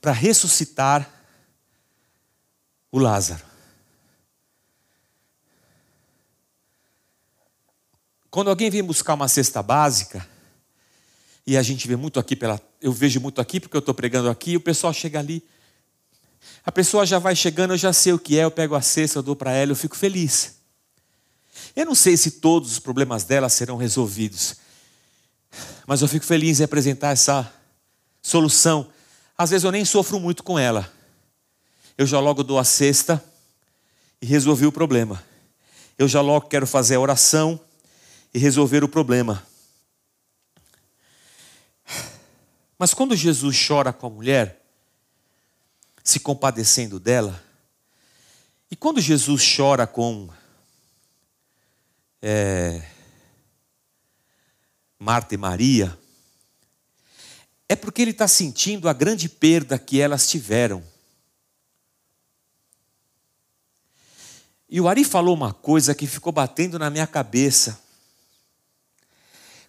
para 0.00 0.12
ressuscitar 0.12 1.10
o 2.90 2.98
Lázaro. 2.98 3.44
Quando 8.30 8.50
alguém 8.50 8.70
vem 8.70 8.82
buscar 8.82 9.14
uma 9.14 9.26
cesta 9.26 9.62
básica, 9.62 10.28
e 11.48 11.56
a 11.56 11.62
gente 11.62 11.88
vê 11.88 11.96
muito 11.96 12.20
aqui 12.20 12.36
pela. 12.36 12.60
Eu 12.78 12.92
vejo 12.92 13.20
muito 13.20 13.40
aqui 13.40 13.58
porque 13.58 13.74
eu 13.74 13.80
estou 13.80 13.94
pregando 13.94 14.28
aqui, 14.28 14.54
o 14.54 14.60
pessoal 14.60 14.92
chega 14.92 15.18
ali. 15.18 15.42
A 16.68 16.70
pessoa 16.70 17.06
já 17.06 17.18
vai 17.18 17.34
chegando, 17.34 17.72
eu 17.72 17.78
já 17.78 17.94
sei 17.94 18.12
o 18.12 18.18
que 18.18 18.38
é, 18.38 18.44
eu 18.44 18.50
pego 18.50 18.74
a 18.74 18.82
cesta, 18.82 19.20
eu 19.20 19.22
dou 19.22 19.34
para 19.34 19.52
ela, 19.52 19.72
eu 19.72 19.74
fico 19.74 19.96
feliz. 19.96 20.56
Eu 21.74 21.86
não 21.86 21.94
sei 21.94 22.14
se 22.14 22.32
todos 22.32 22.72
os 22.72 22.78
problemas 22.78 23.24
dela 23.24 23.48
serão 23.48 23.78
resolvidos, 23.78 24.56
mas 25.86 26.02
eu 26.02 26.08
fico 26.08 26.26
feliz 26.26 26.60
em 26.60 26.64
apresentar 26.64 27.12
essa 27.12 27.50
solução. 28.20 28.86
Às 29.34 29.48
vezes 29.48 29.64
eu 29.64 29.72
nem 29.72 29.82
sofro 29.82 30.20
muito 30.20 30.44
com 30.44 30.58
ela. 30.58 30.92
Eu 31.96 32.06
já 32.06 32.20
logo 32.20 32.42
dou 32.42 32.58
a 32.58 32.64
cesta 32.64 33.24
e 34.20 34.26
resolvi 34.26 34.66
o 34.66 34.70
problema. 34.70 35.24
Eu 35.96 36.06
já 36.06 36.20
logo 36.20 36.48
quero 36.48 36.66
fazer 36.66 36.96
a 36.96 37.00
oração 37.00 37.58
e 38.34 38.38
resolver 38.38 38.84
o 38.84 38.88
problema. 38.88 39.42
Mas 42.78 42.92
quando 42.92 43.16
Jesus 43.16 43.56
chora 43.66 43.90
com 43.90 44.06
a 44.06 44.10
mulher, 44.10 44.57
se 46.08 46.20
compadecendo 46.20 46.98
dela, 46.98 47.44
e 48.70 48.74
quando 48.76 48.98
Jesus 48.98 49.42
chora 49.54 49.86
com 49.86 50.30
é, 52.22 52.82
Marta 54.98 55.34
e 55.34 55.36
Maria, 55.36 55.98
é 57.68 57.76
porque 57.76 58.00
ele 58.00 58.12
está 58.12 58.26
sentindo 58.26 58.88
a 58.88 58.94
grande 58.94 59.28
perda 59.28 59.78
que 59.78 60.00
elas 60.00 60.26
tiveram. 60.26 60.82
E 64.66 64.80
o 64.80 64.88
Ari 64.88 65.04
falou 65.04 65.34
uma 65.34 65.52
coisa 65.52 65.94
que 65.94 66.06
ficou 66.06 66.32
batendo 66.32 66.78
na 66.78 66.88
minha 66.88 67.06
cabeça. 67.06 67.78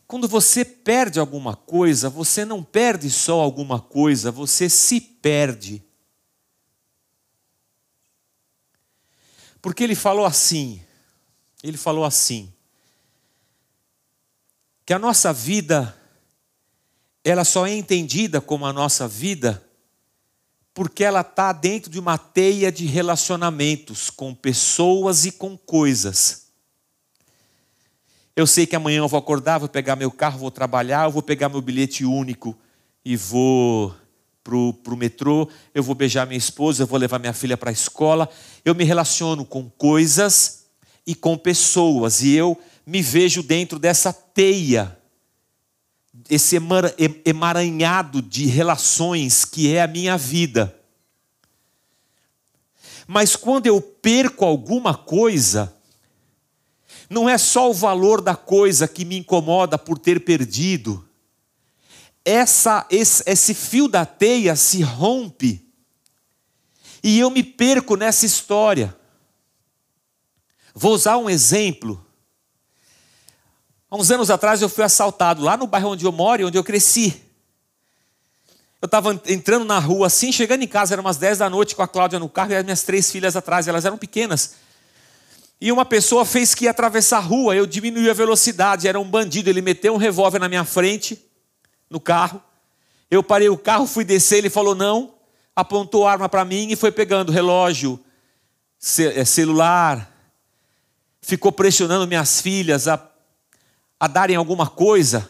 Quando 0.08 0.26
você 0.26 0.64
perde 0.64 1.20
alguma 1.20 1.58
coisa, 1.58 2.10
você 2.10 2.46
não 2.46 2.64
perde 2.64 3.10
só 3.10 3.42
alguma 3.42 3.82
coisa, 3.82 4.32
você 4.32 4.70
se 4.70 5.02
perde. 5.02 5.89
Porque 9.62 9.84
ele 9.84 9.96
falou 9.96 10.26
assim, 10.26 10.82
ele 11.62 11.78
falou 11.78 12.06
assim, 12.06 12.52
que 14.86 14.94
a 14.94 15.00
nossa 15.00 15.32
vida, 15.34 15.96
ela 17.24 17.44
só 17.44 17.68
é 17.68 17.74
entendida 17.74 18.40
como 18.42 18.66
a 18.66 18.74
nossa 18.74 19.08
vida, 19.08 19.64
porque 20.74 21.04
ela 21.04 21.22
está 21.22 21.52
dentro 21.52 21.92
de 21.92 22.00
uma 22.00 22.18
teia 22.18 22.72
de 22.72 22.86
relacionamentos 22.86 24.10
com 24.10 24.34
pessoas 24.34 25.26
e 25.26 25.32
com 25.32 25.58
coisas. 25.58 26.48
Eu 28.36 28.48
sei 28.48 28.66
que 28.66 28.76
amanhã 28.76 29.00
eu 29.00 29.08
vou 29.08 29.20
acordar, 29.20 29.58
vou 29.58 29.68
pegar 29.68 29.98
meu 29.98 30.10
carro, 30.10 30.40
vou 30.40 30.50
trabalhar, 30.50 31.06
eu 31.06 31.12
vou 31.12 31.22
pegar 31.22 31.50
meu 31.50 31.62
bilhete 31.62 32.06
único 32.06 32.58
e 33.04 33.18
vou 33.18 33.94
para 34.44 34.56
o 34.56 34.98
metrô, 34.98 35.48
eu 35.74 35.84
vou 35.84 35.94
beijar 35.94 36.26
minha 36.26 36.38
esposa, 36.38 36.84
eu 36.84 36.88
vou 36.88 36.98
levar 36.98 37.20
minha 37.20 37.34
filha 37.34 37.58
para 37.58 37.70
a 37.70 37.74
escola. 37.74 38.30
Eu 38.64 38.74
me 38.74 38.84
relaciono 38.84 39.46
com 39.46 39.70
coisas 39.70 40.66
e 41.06 41.14
com 41.14 41.38
pessoas, 41.38 42.22
e 42.22 42.34
eu 42.34 42.58
me 42.86 43.02
vejo 43.02 43.44
dentro 43.44 43.80
dessa 43.80 44.12
teia, 44.14 44.98
esse 46.30 46.56
emaranhado 47.26 48.22
de 48.22 48.46
relações 48.46 49.46
que 49.46 49.74
é 49.74 49.82
a 49.82 49.88
minha 49.88 50.18
vida. 50.18 50.76
Mas 53.08 53.36
quando 53.36 53.66
eu 53.66 53.82
perco 53.82 54.46
alguma 54.46 54.94
coisa, 54.94 55.74
não 57.10 57.28
é 57.28 57.40
só 57.40 57.72
o 57.72 57.74
valor 57.74 58.22
da 58.22 58.36
coisa 58.36 58.88
que 58.88 59.04
me 59.04 59.18
incomoda 59.18 59.80
por 59.80 59.98
ter 59.98 60.24
perdido. 60.24 61.09
Essa, 62.24 62.86
esse, 62.90 63.24
esse 63.26 63.54
fio 63.54 63.88
da 63.88 64.06
teia 64.06 64.56
se 64.56 64.82
rompe 64.82 65.70
e 67.04 67.20
eu 67.20 67.30
me 67.30 67.44
perco 67.44 67.96
nessa 67.96 68.26
história. 68.26 68.96
Vou 70.74 70.94
usar 70.94 71.18
um 71.18 71.30
exemplo. 71.30 72.06
Há 73.90 73.96
uns 73.96 74.12
anos 74.12 74.30
atrás 74.30 74.62
eu 74.62 74.70
fui 74.70 74.84
assaltado 74.84 75.42
lá 75.42 75.58
no 75.58 75.66
bairro 75.66 75.90
onde 75.90 76.06
eu 76.06 76.12
moro 76.12 76.42
e 76.42 76.46
onde 76.46 76.58
eu 76.58 76.64
cresci. 76.64 77.24
Eu 78.82 78.86
estava 78.86 79.20
entrando 79.28 79.66
na 79.66 79.80
rua 79.80 80.08
assim, 80.08 80.32
chegando 80.32 80.64
em 80.64 80.68
casa, 80.68 80.94
eram 80.94 81.04
umas 81.04 81.18
10 81.18 81.40
da 81.40 81.50
noite 81.50 81.76
com 81.76 81.82
a 81.82 81.88
Cláudia 81.88 82.20
no 82.20 82.30
carro 82.30 82.52
e 82.52 82.56
as 82.56 82.64
minhas 82.64 82.84
três 82.84 83.12
filhas 83.12 83.36
atrás, 83.36 83.68
elas 83.68 83.84
eram 83.84 83.98
pequenas. 83.98 84.56
E 85.60 85.70
uma 85.70 85.84
pessoa 85.84 86.24
fez 86.24 86.56
que 86.56 86.64
ia 86.64 86.72
atravessar 86.72 87.18
a 87.18 87.22
rua, 87.22 87.56
eu 87.56 87.66
diminui 87.66 88.10
a 88.10 88.14
velocidade, 88.14 88.88
era 88.88 88.98
um 88.98 89.10
bandido, 89.10 89.50
ele 89.50 89.62
meteu 89.62 89.94
um 89.94 89.98
revólver 89.98 90.40
na 90.40 90.48
minha 90.48 90.64
frente, 90.64 91.22
no 91.90 92.00
carro. 92.00 92.42
Eu 93.10 93.24
parei 93.24 93.50
o 93.50 93.58
carro, 93.58 93.88
fui 93.88 94.04
descer, 94.04 94.38
ele 94.38 94.50
falou 94.50 94.76
não, 94.76 95.14
apontou 95.56 96.08
a 96.08 96.12
arma 96.12 96.30
para 96.30 96.46
mim 96.46 96.70
e 96.70 96.76
foi 96.76 96.92
pegando 96.92 97.32
relógio, 97.32 98.00
é, 99.00 99.26
celular, 99.26 100.10
ficou 101.22 101.52
pressionando 101.52 102.08
minhas 102.08 102.42
filhas 102.42 102.88
a, 102.88 103.10
a 104.00 104.08
darem 104.08 104.36
alguma 104.36 104.68
coisa. 104.68 105.30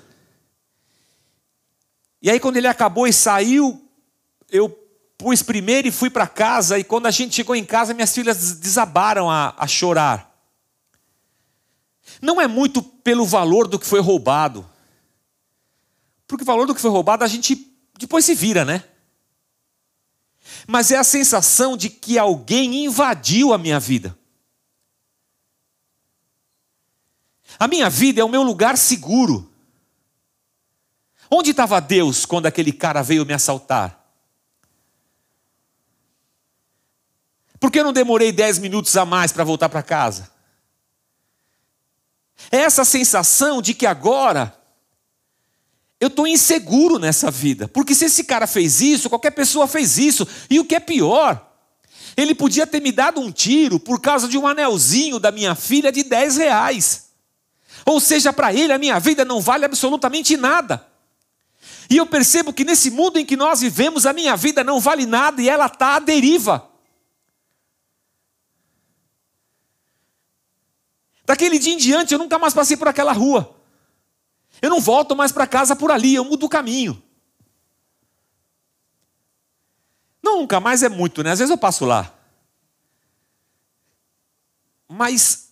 E 2.22 2.30
aí, 2.30 2.40
quando 2.40 2.58
ele 2.58 2.68
acabou 2.68 3.08
e 3.08 3.14
saiu, 3.14 3.82
eu 4.52 4.70
pus 5.18 5.42
primeiro 5.42 5.88
e 5.88 5.92
fui 5.92 6.10
para 6.10 6.28
casa, 6.28 6.78
e 6.78 6.84
quando 6.84 7.06
a 7.06 7.12
gente 7.12 7.36
chegou 7.36 7.56
em 7.56 7.66
casa, 7.66 7.94
minhas 7.94 8.14
filhas 8.14 8.56
desabaram 8.56 9.30
a, 9.30 9.54
a 9.58 9.68
chorar. 9.68 10.30
Não 12.22 12.40
é 12.42 12.48
muito 12.48 12.82
pelo 12.82 13.26
valor 13.26 13.68
do 13.68 13.80
que 13.80 13.86
foi 13.86 14.00
roubado, 14.00 14.68
porque 16.30 16.44
o 16.44 16.46
valor 16.46 16.68
do 16.68 16.76
que 16.76 16.80
foi 16.80 16.92
roubado 16.92 17.24
a 17.24 17.28
gente 17.28 17.76
depois 17.98 18.24
se 18.24 18.36
vira, 18.36 18.64
né? 18.64 18.84
Mas 20.68 20.92
é 20.92 20.98
a 20.98 21.04
sensação 21.04 21.76
de 21.76 21.90
que 21.90 22.20
alguém 22.20 22.86
invadiu 22.86 23.52
a 23.52 23.58
minha 23.58 23.80
vida. 23.80 24.16
A 27.58 27.68
minha 27.68 27.90
vida 27.90 28.22
é 28.22 28.24
o 28.24 28.30
meu 28.30 28.44
lugar 28.44 28.78
seguro. 28.78 29.52
Onde 31.32 31.50
estava 31.50 31.82
Deus 31.82 32.28
quando 32.28 32.46
aquele 32.46 32.72
cara 32.72 33.02
veio 33.02 33.26
me 33.26 33.34
assaltar? 33.34 34.00
Por 37.60 37.72
que 37.72 37.80
eu 37.80 37.84
não 37.84 37.92
demorei 37.92 38.32
dez 38.32 38.60
minutos 38.60 38.96
a 38.96 39.04
mais 39.04 39.32
para 39.32 39.44
voltar 39.44 39.68
para 39.68 39.82
casa? 39.82 40.32
É 42.52 42.58
essa 42.58 42.86
sensação 42.86 43.64
de 43.64 43.74
que 43.74 43.88
agora 43.88 44.59
eu 46.00 46.08
estou 46.08 46.26
inseguro 46.26 46.98
nessa 46.98 47.30
vida. 47.30 47.68
Porque 47.68 47.94
se 47.94 48.06
esse 48.06 48.24
cara 48.24 48.48
fez 48.48 48.80
isso, 48.80 49.10
qualquer 49.10 49.32
pessoa 49.32 49.68
fez 49.68 49.98
isso. 49.98 50.28
E 50.50 50.60
o 50.60 50.66
que 50.66 50.76
é 50.76 50.80
pior, 50.80 51.46
ele 52.16 52.34
podia 52.34 52.66
ter 52.66 52.82
me 52.82 52.92
dado 52.92 53.20
um 53.20 53.32
tiro 53.32 53.80
por 53.80 54.00
causa 54.00 54.28
de 54.28 54.38
um 54.38 54.48
anelzinho 54.48 55.20
da 55.20 55.32
minha 55.32 55.56
filha 55.56 55.92
de 55.92 56.04
10 56.04 56.38
reais. 56.38 57.10
Ou 57.86 58.00
seja, 58.00 58.32
para 58.32 58.54
ele 58.54 58.72
a 58.72 58.78
minha 58.78 58.98
vida 59.00 59.26
não 59.26 59.42
vale 59.42 59.66
absolutamente 59.66 60.38
nada. 60.38 60.86
E 61.90 61.98
eu 61.98 62.06
percebo 62.06 62.54
que 62.54 62.64
nesse 62.64 62.92
mundo 62.92 63.18
em 63.18 63.26
que 63.26 63.36
nós 63.36 63.60
vivemos, 63.60 64.06
a 64.06 64.14
minha 64.14 64.38
vida 64.38 64.64
não 64.64 64.80
vale 64.80 65.06
nada 65.06 65.42
e 65.42 65.50
ela 65.50 65.66
está 65.66 65.96
à 65.96 66.00
deriva. 66.00 66.70
Daquele 71.26 71.60
dia 71.60 71.74
em 71.74 71.78
diante, 71.78 72.14
eu 72.14 72.20
nunca 72.20 72.40
mais 72.40 72.54
passei 72.54 72.78
por 72.78 72.88
aquela 72.88 73.12
rua. 73.12 73.59
Eu 74.62 74.70
não 74.70 74.82
volto 74.82 75.16
mais 75.16 75.32
para 75.32 75.48
casa 75.48 75.76
por 75.76 75.92
ali, 75.92 76.16
eu 76.16 76.26
mudo 76.26 76.46
o 76.46 76.50
caminho. 76.50 77.02
Nunca 80.22 80.60
mais 80.60 80.84
é 80.84 80.90
muito, 80.90 81.24
né? 81.24 81.32
Às 81.32 81.40
vezes 81.40 81.50
eu 81.50 81.58
passo 81.58 81.86
lá. 81.86 82.14
Mas 84.88 85.52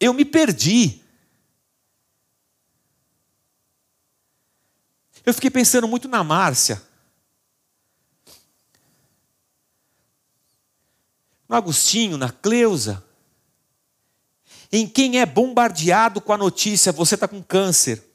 eu 0.00 0.12
me 0.12 0.24
perdi. 0.24 1.02
Eu 5.24 5.34
fiquei 5.34 5.50
pensando 5.50 5.86
muito 5.86 6.08
na 6.08 6.24
Márcia. 6.24 6.82
No 11.48 11.56
Agostinho, 11.56 12.16
na 12.16 12.30
Cleusa. 12.30 13.04
Em 14.72 14.86
quem 14.86 15.20
é 15.20 15.26
bombardeado 15.26 16.20
com 16.20 16.32
a 16.32 16.38
notícia: 16.38 16.92
você 16.92 17.14
está 17.14 17.28
com 17.28 17.42
câncer. 17.42 18.07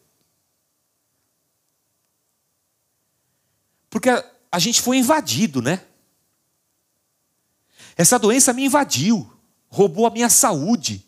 Porque 3.94 4.10
a, 4.10 4.28
a 4.52 4.58
gente 4.58 4.82
foi 4.82 4.98
invadido, 4.98 5.62
né? 5.62 5.86
Essa 7.96 8.18
doença 8.18 8.52
me 8.52 8.66
invadiu, 8.66 9.32
roubou 9.70 10.08
a 10.08 10.10
minha 10.10 10.30
saúde. 10.30 11.08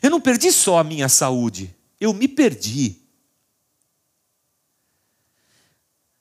Eu 0.00 0.08
não 0.08 0.20
perdi 0.20 0.52
só 0.52 0.78
a 0.78 0.84
minha 0.84 1.08
saúde, 1.08 1.74
eu 1.98 2.14
me 2.14 2.28
perdi. 2.28 3.02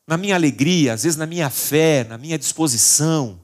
Na 0.07 0.17
minha 0.17 0.33
alegria, 0.33 0.93
às 0.93 1.03
vezes 1.03 1.15
na 1.15 1.27
minha 1.27 1.51
fé, 1.51 2.03
na 2.03 2.17
minha 2.17 2.39
disposição. 2.39 3.39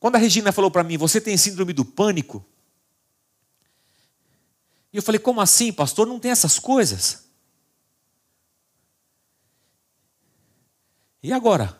Quando 0.00 0.16
a 0.16 0.18
Regina 0.18 0.52
falou 0.52 0.70
para 0.70 0.84
mim, 0.84 0.96
você 0.96 1.20
tem 1.20 1.36
síndrome 1.36 1.74
do 1.74 1.84
pânico? 1.84 2.42
E 4.94 4.96
eu 4.96 5.02
falei: 5.02 5.18
como 5.18 5.40
assim, 5.40 5.72
pastor? 5.72 6.06
Não 6.06 6.20
tem 6.20 6.30
essas 6.30 6.56
coisas? 6.56 7.24
E 11.20 11.32
agora? 11.32 11.76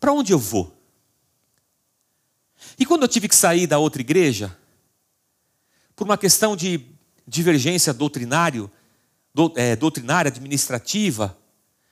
Para 0.00 0.12
onde 0.14 0.32
eu 0.32 0.38
vou? 0.38 0.74
E 2.78 2.86
quando 2.86 3.02
eu 3.02 3.08
tive 3.08 3.28
que 3.28 3.36
sair 3.36 3.66
da 3.66 3.78
outra 3.78 4.00
igreja, 4.00 4.56
por 5.94 6.04
uma 6.04 6.16
questão 6.16 6.56
de 6.56 6.86
divergência 7.26 7.92
doutrinário, 7.92 8.70
do, 9.34 9.52
é, 9.54 9.76
doutrinária, 9.76 10.30
administrativa, 10.30 11.36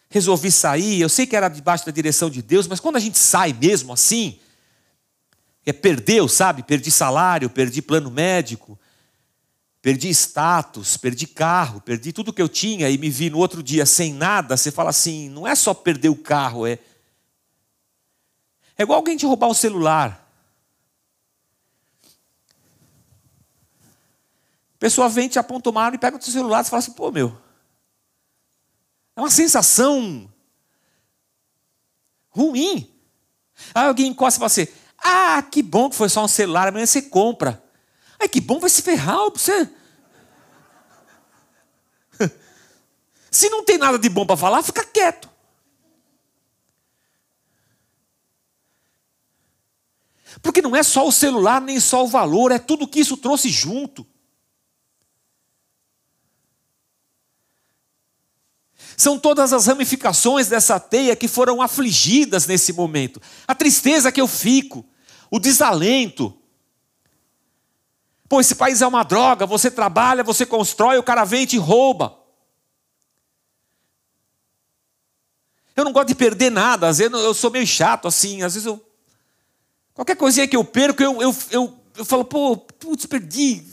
resolvi 0.08 0.50
sair. 0.50 1.00
Eu 1.00 1.10
sei 1.10 1.26
que 1.26 1.36
era 1.36 1.48
debaixo 1.50 1.84
da 1.84 1.92
direção 1.92 2.30
de 2.30 2.40
Deus, 2.40 2.66
mas 2.66 2.80
quando 2.80 2.96
a 2.96 3.00
gente 3.00 3.18
sai 3.18 3.52
mesmo 3.52 3.92
assim, 3.92 4.38
é 5.66 5.74
perdeu, 5.74 6.26
sabe? 6.26 6.62
Perdi 6.62 6.90
salário, 6.90 7.50
perdi 7.50 7.82
plano 7.82 8.10
médico, 8.10 8.78
perdi 9.86 10.08
status, 10.12 10.96
perdi 10.96 11.28
carro, 11.28 11.80
perdi 11.80 12.12
tudo 12.12 12.32
que 12.32 12.42
eu 12.42 12.48
tinha 12.48 12.90
e 12.90 12.98
me 12.98 13.08
vi 13.08 13.30
no 13.30 13.38
outro 13.38 13.62
dia 13.62 13.86
sem 13.86 14.12
nada, 14.12 14.56
você 14.56 14.72
fala 14.72 14.90
assim: 14.90 15.28
não 15.28 15.46
é 15.46 15.54
só 15.54 15.72
perder 15.72 16.08
o 16.08 16.16
carro, 16.16 16.66
é. 16.66 16.80
É 18.76 18.82
igual 18.82 18.96
alguém 18.96 19.16
te 19.16 19.24
roubar 19.24 19.46
o 19.46 19.54
celular. 19.54 20.28
A 24.74 24.78
pessoa 24.80 25.08
vem, 25.08 25.28
te 25.28 25.38
aponta 25.38 25.70
o 25.70 25.72
mar 25.72 25.94
e 25.94 25.98
pega 25.98 26.16
o 26.16 26.20
seu 26.20 26.32
celular 26.32 26.64
e 26.64 26.68
fala 26.68 26.80
assim: 26.80 26.92
pô, 26.92 27.12
meu. 27.12 27.40
É 29.14 29.20
uma 29.20 29.30
sensação 29.30 30.28
ruim. 32.30 32.92
Aí 33.72 33.86
alguém 33.86 34.08
encosta 34.08 34.36
e 34.36 34.40
fala 34.40 34.46
assim: 34.46 34.66
ah, 34.98 35.40
que 35.44 35.62
bom 35.62 35.88
que 35.88 35.94
foi 35.94 36.08
só 36.08 36.24
um 36.24 36.28
celular, 36.28 36.66
amanhã 36.66 36.86
você 36.86 37.02
compra. 37.02 37.64
Ai, 38.18 38.28
que 38.28 38.40
bom, 38.40 38.58
vai 38.58 38.70
se 38.70 38.82
ferrar, 38.82 39.30
você. 39.30 39.68
Se 43.30 43.50
não 43.50 43.64
tem 43.64 43.76
nada 43.76 43.98
de 43.98 44.08
bom 44.08 44.24
para 44.24 44.36
falar, 44.36 44.62
fica 44.62 44.82
quieto. 44.84 45.28
Porque 50.42 50.62
não 50.62 50.74
é 50.76 50.82
só 50.82 51.06
o 51.06 51.12
celular, 51.12 51.60
nem 51.60 51.80
só 51.80 52.04
o 52.04 52.08
valor, 52.08 52.52
é 52.52 52.58
tudo 52.58 52.88
que 52.88 53.00
isso 53.00 53.16
trouxe 53.16 53.48
junto. 53.48 54.06
São 58.96 59.18
todas 59.18 59.52
as 59.52 59.66
ramificações 59.66 60.48
dessa 60.48 60.80
teia 60.80 61.14
que 61.14 61.28
foram 61.28 61.60
afligidas 61.60 62.46
nesse 62.46 62.72
momento. 62.72 63.20
A 63.46 63.54
tristeza 63.54 64.10
que 64.10 64.20
eu 64.20 64.26
fico, 64.26 64.84
o 65.30 65.38
desalento, 65.38 66.36
Pô, 68.28 68.40
esse 68.40 68.54
país 68.54 68.82
é 68.82 68.86
uma 68.86 69.04
droga, 69.04 69.46
você 69.46 69.70
trabalha, 69.70 70.24
você 70.24 70.44
constrói, 70.44 70.98
o 70.98 71.02
cara 71.02 71.24
vem 71.24 71.42
e 71.42 71.46
te 71.46 71.58
rouba. 71.58 72.18
Eu 75.76 75.84
não 75.84 75.92
gosto 75.92 76.08
de 76.08 76.14
perder 76.14 76.50
nada, 76.50 76.88
às 76.88 76.98
vezes 76.98 77.12
eu 77.12 77.34
sou 77.34 77.50
meio 77.50 77.66
chato 77.66 78.08
assim, 78.08 78.42
às 78.42 78.54
vezes 78.54 78.66
eu. 78.66 78.82
Qualquer 79.94 80.16
coisinha 80.16 80.48
que 80.48 80.56
eu 80.56 80.64
perco, 80.64 81.02
eu, 81.02 81.22
eu, 81.22 81.36
eu, 81.50 81.80
eu 81.96 82.04
falo, 82.04 82.24
pô, 82.24 82.56
putz, 82.56 83.06
perdi. 83.06 83.64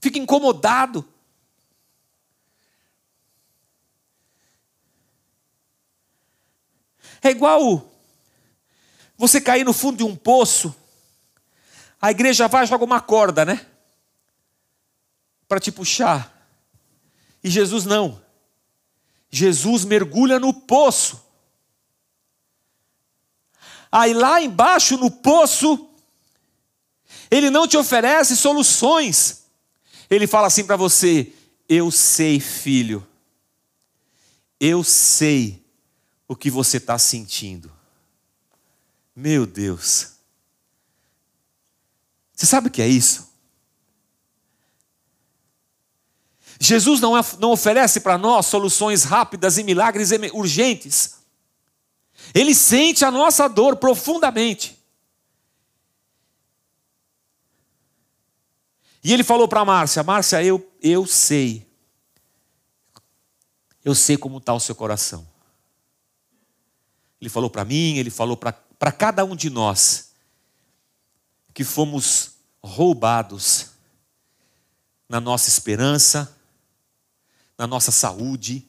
Fico 0.00 0.18
incomodado. 0.18 1.06
É 7.20 7.30
igual 7.30 7.88
você 9.16 9.40
cair 9.40 9.64
no 9.64 9.72
fundo 9.72 9.98
de 9.98 10.04
um 10.04 10.16
poço 10.16 10.74
a 12.02 12.10
igreja 12.10 12.48
vai 12.48 12.66
joga 12.66 12.84
uma 12.84 13.00
corda, 13.00 13.44
né? 13.44 13.64
Para 15.46 15.60
te 15.60 15.70
puxar. 15.70 16.50
E 17.44 17.48
Jesus 17.48 17.84
não. 17.84 18.20
Jesus 19.30 19.84
mergulha 19.84 20.40
no 20.40 20.52
poço. 20.52 21.24
Aí 23.90 24.12
lá 24.12 24.42
embaixo 24.42 24.96
no 24.96 25.12
poço, 25.12 25.88
ele 27.30 27.50
não 27.50 27.68
te 27.68 27.76
oferece 27.76 28.36
soluções. 28.36 29.44
Ele 30.10 30.26
fala 30.26 30.48
assim 30.48 30.64
para 30.64 30.76
você: 30.76 31.32
Eu 31.68 31.88
sei, 31.92 32.40
filho, 32.40 33.06
eu 34.58 34.82
sei 34.82 35.64
o 36.26 36.34
que 36.34 36.50
você 36.50 36.78
está 36.78 36.98
sentindo. 36.98 37.70
Meu 39.14 39.46
Deus. 39.46 40.12
Você 42.42 42.46
sabe 42.46 42.66
o 42.66 42.70
que 42.72 42.82
é 42.82 42.88
isso? 42.88 43.32
Jesus 46.58 47.00
não, 47.00 47.16
é, 47.16 47.20
não 47.38 47.52
oferece 47.52 48.00
para 48.00 48.18
nós 48.18 48.46
soluções 48.46 49.04
rápidas 49.04 49.58
e 49.58 49.62
milagres 49.62 50.10
urgentes. 50.32 51.18
Ele 52.34 52.52
sente 52.52 53.04
a 53.04 53.12
nossa 53.12 53.46
dor 53.46 53.76
profundamente. 53.76 54.76
E 59.04 59.12
ele 59.12 59.22
falou 59.22 59.46
para 59.46 59.64
Márcia: 59.64 60.02
Márcia, 60.02 60.42
eu, 60.42 60.68
eu 60.82 61.06
sei. 61.06 61.64
Eu 63.84 63.94
sei 63.94 64.16
como 64.16 64.38
está 64.38 64.52
o 64.52 64.58
seu 64.58 64.74
coração. 64.74 65.24
Ele 67.20 67.30
falou 67.30 67.48
para 67.48 67.64
mim, 67.64 67.98
ele 67.98 68.10
falou 68.10 68.36
para 68.36 68.90
cada 68.90 69.24
um 69.24 69.36
de 69.36 69.48
nós 69.48 70.10
que 71.54 71.62
fomos 71.62 72.31
roubados 72.62 73.70
na 75.08 75.20
nossa 75.20 75.48
esperança, 75.48 76.36
na 77.58 77.66
nossa 77.66 77.90
saúde, 77.90 78.66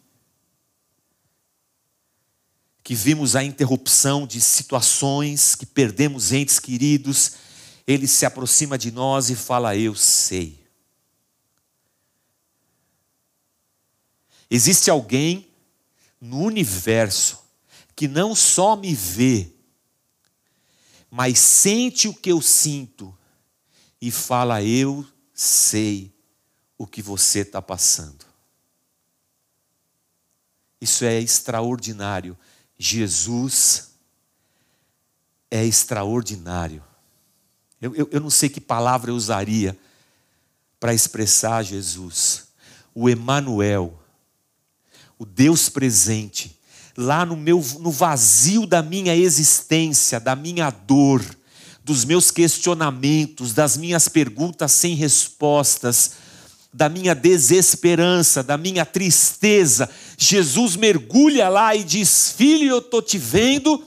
que 2.83 2.95
vimos 2.95 3.35
a 3.35 3.43
interrupção 3.43 4.27
de 4.27 4.41
situações, 4.41 5.55
que 5.55 5.65
perdemos 5.65 6.33
entes 6.33 6.59
queridos, 6.59 7.33
ele 7.87 8.07
se 8.07 8.25
aproxima 8.25 8.77
de 8.77 8.91
nós 8.91 9.29
e 9.29 9.35
fala: 9.35 9.77
Eu 9.77 9.95
sei. 9.95 10.61
Existe 14.49 14.89
alguém 14.89 15.49
no 16.19 16.41
universo 16.41 17.39
que 17.95 18.07
não 18.07 18.35
só 18.35 18.75
me 18.75 18.93
vê, 18.93 19.51
mas 21.09 21.39
sente 21.39 22.07
o 22.07 22.13
que 22.13 22.31
eu 22.31 22.41
sinto 22.41 23.17
e 24.03 24.11
fala: 24.11 24.61
Eu 24.61 25.07
sei 25.33 26.13
o 26.77 26.85
que 26.85 27.01
você 27.01 27.39
está 27.39 27.61
passando. 27.61 28.25
Isso 30.81 31.05
é 31.05 31.21
extraordinário. 31.21 32.37
Jesus 32.77 33.91
é 35.49 35.65
extraordinário. 35.65 36.83
Eu, 37.79 37.95
eu, 37.95 38.09
eu 38.11 38.19
não 38.19 38.29
sei 38.29 38.49
que 38.49 38.59
palavra 38.59 39.09
eu 39.09 39.15
usaria 39.15 39.79
para 40.81 40.93
expressar 40.93 41.63
Jesus. 41.63 42.47
O 42.93 43.07
Emanuel, 43.07 43.97
o 45.17 45.25
Deus 45.25 45.69
presente, 45.69 46.59
lá 46.97 47.25
no 47.25 47.37
meu 47.37 47.63
no 47.79 47.89
vazio 47.89 48.67
da 48.67 48.83
minha 48.83 49.15
existência, 49.15 50.19
da 50.19 50.35
minha 50.35 50.69
dor, 50.69 51.23
dos 51.83 52.05
meus 52.05 52.31
questionamentos, 52.31 53.53
das 53.53 53.75
minhas 53.75 54.07
perguntas 54.07 54.71
sem 54.71 54.95
respostas, 54.95 56.13
da 56.71 56.87
minha 56.87 57.13
desesperança, 57.13 58.41
da 58.41 58.57
minha 58.57 58.85
tristeza. 58.85 59.89
Jesus 60.17 60.75
mergulha 60.75 61.49
lá 61.49 61.75
e 61.75 61.83
diz: 61.83 62.31
Filho, 62.31 62.69
eu 62.69 62.77
estou 62.79 63.01
te 63.01 63.17
vendo, 63.17 63.85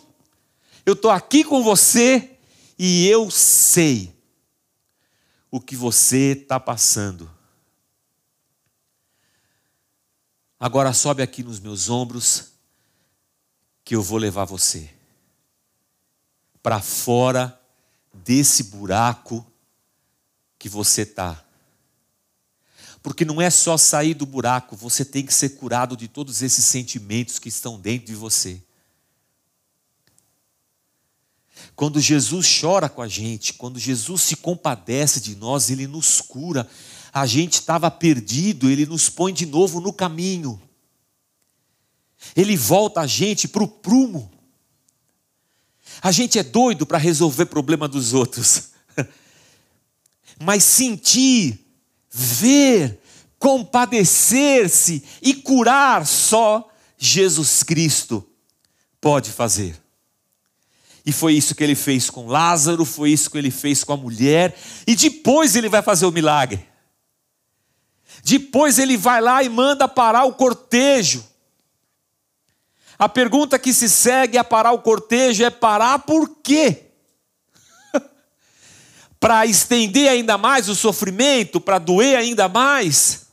eu 0.84 0.92
estou 0.92 1.10
aqui 1.10 1.42
com 1.42 1.62
você 1.62 2.32
e 2.78 3.08
eu 3.08 3.30
sei 3.30 4.14
o 5.50 5.60
que 5.60 5.74
você 5.74 6.38
está 6.42 6.60
passando. 6.60 7.30
Agora 10.60 10.92
sobe 10.92 11.22
aqui 11.22 11.42
nos 11.42 11.60
meus 11.60 11.88
ombros, 11.88 12.52
que 13.84 13.94
eu 13.94 14.02
vou 14.02 14.18
levar 14.18 14.44
você 14.44 14.90
para 16.62 16.80
fora 16.80 17.58
desse 18.26 18.64
buraco 18.64 19.46
que 20.58 20.68
você 20.68 21.02
está. 21.02 21.44
Porque 23.00 23.24
não 23.24 23.40
é 23.40 23.48
só 23.48 23.76
sair 23.76 24.14
do 24.14 24.26
buraco, 24.26 24.74
você 24.74 25.04
tem 25.04 25.24
que 25.24 25.32
ser 25.32 25.50
curado 25.50 25.96
de 25.96 26.08
todos 26.08 26.42
esses 26.42 26.64
sentimentos 26.64 27.38
que 27.38 27.48
estão 27.48 27.78
dentro 27.78 28.08
de 28.08 28.16
você. 28.16 28.60
Quando 31.76 32.00
Jesus 32.00 32.58
chora 32.60 32.88
com 32.88 33.00
a 33.00 33.06
gente, 33.06 33.52
quando 33.54 33.78
Jesus 33.78 34.22
se 34.22 34.34
compadece 34.34 35.20
de 35.20 35.36
nós, 35.36 35.70
ele 35.70 35.86
nos 35.86 36.20
cura. 36.20 36.68
A 37.12 37.26
gente 37.26 37.54
estava 37.54 37.88
perdido, 37.92 38.68
ele 38.68 38.86
nos 38.86 39.08
põe 39.08 39.32
de 39.32 39.46
novo 39.46 39.80
no 39.80 39.92
caminho. 39.92 40.60
Ele 42.34 42.56
volta 42.56 43.02
a 43.02 43.06
gente 43.06 43.46
para 43.46 43.62
o 43.62 43.68
prumo. 43.68 44.35
A 46.02 46.10
gente 46.10 46.38
é 46.38 46.42
doido 46.42 46.86
para 46.86 46.98
resolver 46.98 47.46
problema 47.46 47.88
dos 47.88 48.12
outros. 48.12 48.70
Mas 50.42 50.64
sentir, 50.64 51.58
ver, 52.10 53.00
compadecer-se 53.38 55.02
e 55.22 55.34
curar 55.34 56.06
só 56.06 56.68
Jesus 56.98 57.62
Cristo 57.62 58.26
pode 59.00 59.30
fazer. 59.30 59.76
E 61.04 61.12
foi 61.12 61.34
isso 61.34 61.54
que 61.54 61.62
ele 61.62 61.76
fez 61.76 62.10
com 62.10 62.26
Lázaro, 62.26 62.84
foi 62.84 63.12
isso 63.12 63.30
que 63.30 63.38
ele 63.38 63.50
fez 63.50 63.84
com 63.84 63.92
a 63.92 63.96
mulher, 63.96 64.58
e 64.86 64.96
depois 64.96 65.54
ele 65.54 65.68
vai 65.68 65.80
fazer 65.80 66.04
o 66.04 66.10
milagre. 66.10 66.66
Depois 68.24 68.76
ele 68.80 68.96
vai 68.96 69.20
lá 69.20 69.44
e 69.44 69.48
manda 69.48 69.86
parar 69.86 70.24
o 70.24 70.32
cortejo. 70.32 71.24
A 72.98 73.08
pergunta 73.08 73.58
que 73.58 73.74
se 73.74 73.88
segue 73.88 74.38
a 74.38 74.44
parar 74.44 74.72
o 74.72 74.80
cortejo 74.80 75.44
é 75.44 75.50
parar 75.50 75.98
por 76.00 76.36
quê? 76.42 76.86
para 79.20 79.44
estender 79.44 80.08
ainda 80.08 80.38
mais 80.38 80.68
o 80.68 80.74
sofrimento, 80.74 81.60
para 81.60 81.78
doer 81.78 82.16
ainda 82.16 82.48
mais? 82.48 83.26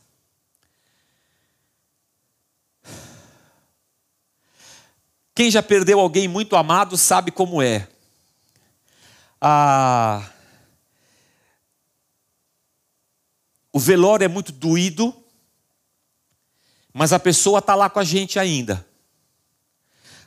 Quem 5.34 5.50
já 5.50 5.62
perdeu 5.62 5.98
alguém 5.98 6.28
muito 6.28 6.54
amado 6.54 6.96
sabe 6.96 7.32
como 7.32 7.60
é. 7.60 7.88
Ah, 9.40 10.30
o 13.72 13.80
velório 13.80 14.24
é 14.24 14.28
muito 14.28 14.52
doído, 14.52 15.12
mas 16.92 17.12
a 17.12 17.18
pessoa 17.18 17.58
está 17.58 17.74
lá 17.74 17.90
com 17.90 17.98
a 17.98 18.04
gente 18.04 18.38
ainda. 18.38 18.86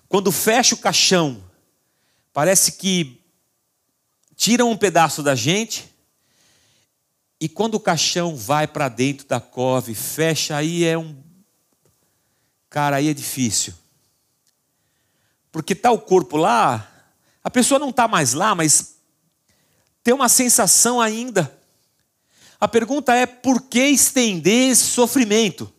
Quando 0.09 0.31
fecha 0.31 0.73
o 0.73 0.77
caixão, 0.77 1.43
parece 2.31 2.73
que 2.73 3.21
tiram 4.35 4.71
um 4.71 4.77
pedaço 4.77 5.21
da 5.21 5.35
gente, 5.35 5.93
e 7.39 7.49
quando 7.49 7.75
o 7.75 7.79
caixão 7.79 8.35
vai 8.35 8.67
para 8.67 8.89
dentro 8.89 9.27
da 9.27 9.39
cove, 9.39 9.93
fecha, 9.93 10.55
aí 10.55 10.83
é 10.85 10.97
um. 10.97 11.15
Cara, 12.69 12.97
aí 12.97 13.09
é 13.09 13.13
difícil. 13.13 13.73
Porque 15.51 15.73
está 15.73 15.91
o 15.91 15.99
corpo 15.99 16.37
lá, 16.37 16.89
a 17.43 17.49
pessoa 17.49 17.79
não 17.79 17.89
está 17.89 18.07
mais 18.07 18.33
lá, 18.33 18.55
mas 18.55 18.97
tem 20.03 20.13
uma 20.13 20.29
sensação 20.29 21.01
ainda. 21.01 21.53
A 22.59 22.67
pergunta 22.67 23.13
é: 23.13 23.25
por 23.25 23.63
que 23.63 23.85
estender 23.87 24.71
esse 24.71 24.85
sofrimento? 24.85 25.71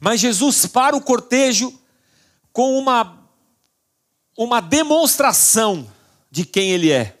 Mas 0.00 0.20
Jesus 0.20 0.64
para 0.66 0.96
o 0.96 1.00
cortejo 1.00 1.76
com 2.58 2.76
uma, 2.76 3.16
uma 4.36 4.60
demonstração 4.60 5.88
de 6.28 6.44
quem 6.44 6.72
Ele 6.72 6.90
é. 6.90 7.16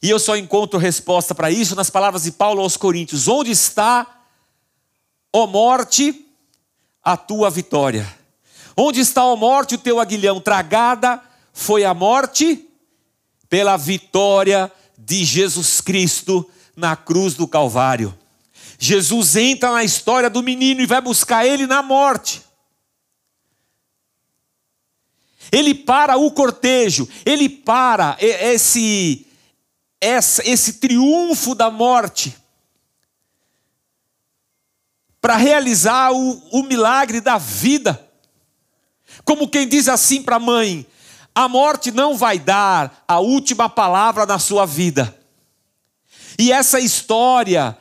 E 0.00 0.08
eu 0.08 0.20
só 0.20 0.36
encontro 0.36 0.78
resposta 0.78 1.34
para 1.34 1.50
isso 1.50 1.74
nas 1.74 1.90
palavras 1.90 2.22
de 2.22 2.30
Paulo 2.30 2.62
aos 2.62 2.76
Coríntios: 2.76 3.26
Onde 3.26 3.50
está, 3.50 4.06
ó 5.32 5.48
morte, 5.48 6.26
a 7.02 7.16
tua 7.16 7.50
vitória? 7.50 8.06
Onde 8.76 9.00
está 9.00 9.22
a 9.22 9.34
morte, 9.34 9.74
o 9.74 9.78
teu 9.78 9.98
aguilhão? 9.98 10.40
Tragada 10.40 11.20
foi 11.52 11.84
a 11.84 11.92
morte 11.92 12.68
pela 13.48 13.76
vitória 13.76 14.70
de 14.96 15.24
Jesus 15.24 15.80
Cristo 15.80 16.48
na 16.76 16.94
cruz 16.94 17.34
do 17.34 17.48
Calvário. 17.48 18.16
Jesus 18.78 19.34
entra 19.34 19.72
na 19.72 19.82
história 19.82 20.30
do 20.30 20.40
menino 20.40 20.80
e 20.80 20.86
vai 20.86 21.00
buscar 21.00 21.44
ele 21.44 21.66
na 21.66 21.82
morte. 21.82 22.43
Ele 25.54 25.72
para 25.72 26.16
o 26.16 26.32
cortejo, 26.32 27.08
ele 27.24 27.48
para 27.48 28.16
esse, 28.18 29.24
esse, 30.00 30.42
esse 30.50 30.72
triunfo 30.74 31.54
da 31.54 31.70
morte 31.70 32.36
para 35.20 35.36
realizar 35.36 36.12
o, 36.12 36.42
o 36.50 36.64
milagre 36.64 37.20
da 37.20 37.38
vida. 37.38 38.04
Como 39.24 39.48
quem 39.48 39.68
diz 39.68 39.88
assim 39.88 40.22
para 40.22 40.36
a 40.36 40.40
mãe: 40.40 40.84
a 41.32 41.48
morte 41.48 41.92
não 41.92 42.16
vai 42.16 42.36
dar 42.36 43.04
a 43.06 43.20
última 43.20 43.68
palavra 43.68 44.26
na 44.26 44.40
sua 44.40 44.66
vida. 44.66 45.16
E 46.36 46.50
essa 46.50 46.80
história 46.80 47.78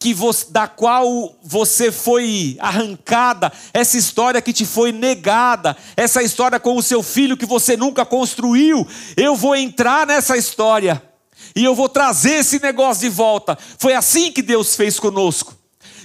que 0.00 0.14
você, 0.14 0.46
da 0.50 0.66
qual 0.66 1.36
você 1.42 1.92
foi 1.92 2.56
arrancada, 2.58 3.52
essa 3.70 3.98
história 3.98 4.40
que 4.40 4.50
te 4.50 4.64
foi 4.64 4.92
negada, 4.92 5.76
essa 5.94 6.22
história 6.22 6.58
com 6.58 6.74
o 6.74 6.82
seu 6.82 7.02
filho 7.02 7.36
que 7.36 7.44
você 7.44 7.76
nunca 7.76 8.06
construiu, 8.06 8.88
eu 9.14 9.36
vou 9.36 9.54
entrar 9.54 10.06
nessa 10.06 10.38
história 10.38 11.02
e 11.54 11.62
eu 11.62 11.74
vou 11.74 11.86
trazer 11.86 12.36
esse 12.36 12.62
negócio 12.62 13.02
de 13.02 13.10
volta. 13.10 13.58
Foi 13.78 13.92
assim 13.92 14.32
que 14.32 14.40
Deus 14.40 14.74
fez 14.74 14.98
conosco. 14.98 15.54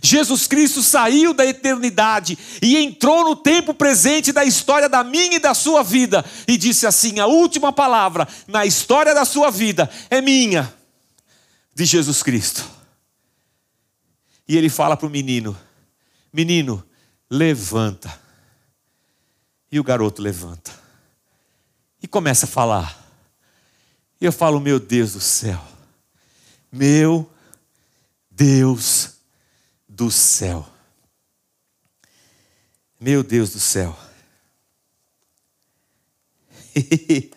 Jesus 0.04 0.46
Cristo 0.46 0.84
saiu 0.84 1.34
da 1.34 1.46
eternidade 1.46 2.38
e 2.62 2.76
entrou 2.76 3.24
no 3.24 3.36
tempo 3.36 3.74
presente 3.74 4.34
da 4.34 4.44
história 4.44 4.90
da 4.90 5.06
minha 5.06 5.38
e 5.38 5.40
da 5.40 5.54
sua 5.54 5.82
vida 5.82 6.24
e 6.46 6.58
disse 6.58 6.86
assim: 6.86 7.20
a 7.20 7.28
última 7.28 7.72
palavra 7.72 8.28
na 8.46 8.66
história 8.66 9.16
da 9.16 9.24
sua 9.24 9.50
vida 9.50 9.90
é 10.10 10.22
minha, 10.22 10.72
de 11.74 11.86
Jesus 11.86 12.22
Cristo. 12.22 12.76
E 14.48 14.56
ele 14.58 14.70
fala 14.70 14.96
para 14.96 15.08
o 15.08 15.10
menino: 15.10 15.58
Menino, 16.32 16.84
levanta. 17.30 18.22
E 19.72 19.80
o 19.80 19.84
garoto 19.84 20.22
levanta. 20.22 20.72
E 22.02 22.08
começa 22.08 22.46
a 22.46 22.50
falar. 22.50 23.04
E 24.20 24.26
eu 24.26 24.32
falo: 24.32 24.60
Meu 24.60 24.80
Deus 24.80 25.14
do 25.14 25.20
céu. 25.20 25.62
Meu 26.72 27.30
Deus 28.30 29.16
do 29.88 30.12
céu. 30.12 30.68
Meu 33.00 33.24
Deus 33.24 33.52
do 33.52 33.60
céu. 33.60 33.98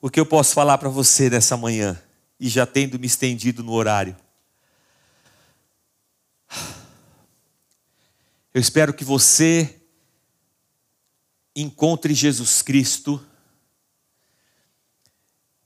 o 0.00 0.10
que 0.10 0.18
eu 0.18 0.26
posso 0.26 0.54
falar 0.54 0.78
para 0.78 0.88
você 0.88 1.30
nessa 1.30 1.56
manhã, 1.56 2.02
e 2.40 2.48
já 2.48 2.66
tendo 2.66 2.98
me 2.98 3.06
estendido 3.06 3.62
no 3.62 3.72
horário. 3.72 4.16
Eu 8.52 8.60
espero 8.60 8.94
que 8.94 9.04
você 9.04 9.80
encontre 11.54 12.14
Jesus 12.14 12.62
Cristo 12.62 13.24